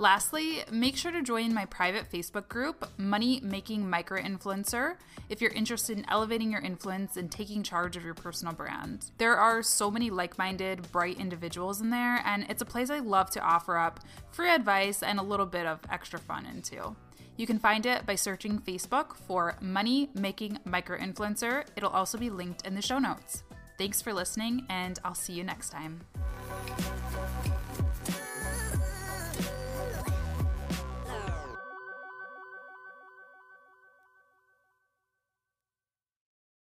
Lastly, 0.00 0.64
make 0.72 0.96
sure 0.96 1.12
to 1.12 1.20
join 1.20 1.52
my 1.52 1.66
private 1.66 2.10
Facebook 2.10 2.48
group, 2.48 2.88
Money 2.96 3.38
Making 3.44 3.88
Micro 3.88 4.18
Influencer, 4.18 4.94
if 5.28 5.42
you're 5.42 5.50
interested 5.50 5.98
in 5.98 6.08
elevating 6.08 6.50
your 6.50 6.62
influence 6.62 7.18
and 7.18 7.30
taking 7.30 7.62
charge 7.62 7.98
of 7.98 8.02
your 8.02 8.14
personal 8.14 8.54
brand. 8.54 9.10
There 9.18 9.36
are 9.36 9.62
so 9.62 9.90
many 9.90 10.08
like 10.08 10.38
minded, 10.38 10.90
bright 10.90 11.20
individuals 11.20 11.82
in 11.82 11.90
there, 11.90 12.22
and 12.24 12.46
it's 12.48 12.62
a 12.62 12.64
place 12.64 12.88
I 12.88 13.00
love 13.00 13.28
to 13.32 13.42
offer 13.42 13.76
up 13.76 14.00
free 14.30 14.48
advice 14.48 15.02
and 15.02 15.18
a 15.18 15.22
little 15.22 15.44
bit 15.44 15.66
of 15.66 15.80
extra 15.90 16.18
fun 16.18 16.46
into. 16.46 16.96
You 17.36 17.46
can 17.46 17.58
find 17.58 17.84
it 17.84 18.06
by 18.06 18.14
searching 18.14 18.58
Facebook 18.58 19.16
for 19.28 19.54
Money 19.60 20.08
Making 20.14 20.60
Micro 20.64 20.96
Influencer. 20.96 21.66
It'll 21.76 21.90
also 21.90 22.16
be 22.16 22.30
linked 22.30 22.66
in 22.66 22.74
the 22.74 22.80
show 22.80 22.98
notes. 22.98 23.42
Thanks 23.76 24.00
for 24.00 24.14
listening, 24.14 24.64
and 24.70 24.98
I'll 25.04 25.14
see 25.14 25.34
you 25.34 25.44
next 25.44 25.68
time. 25.68 26.00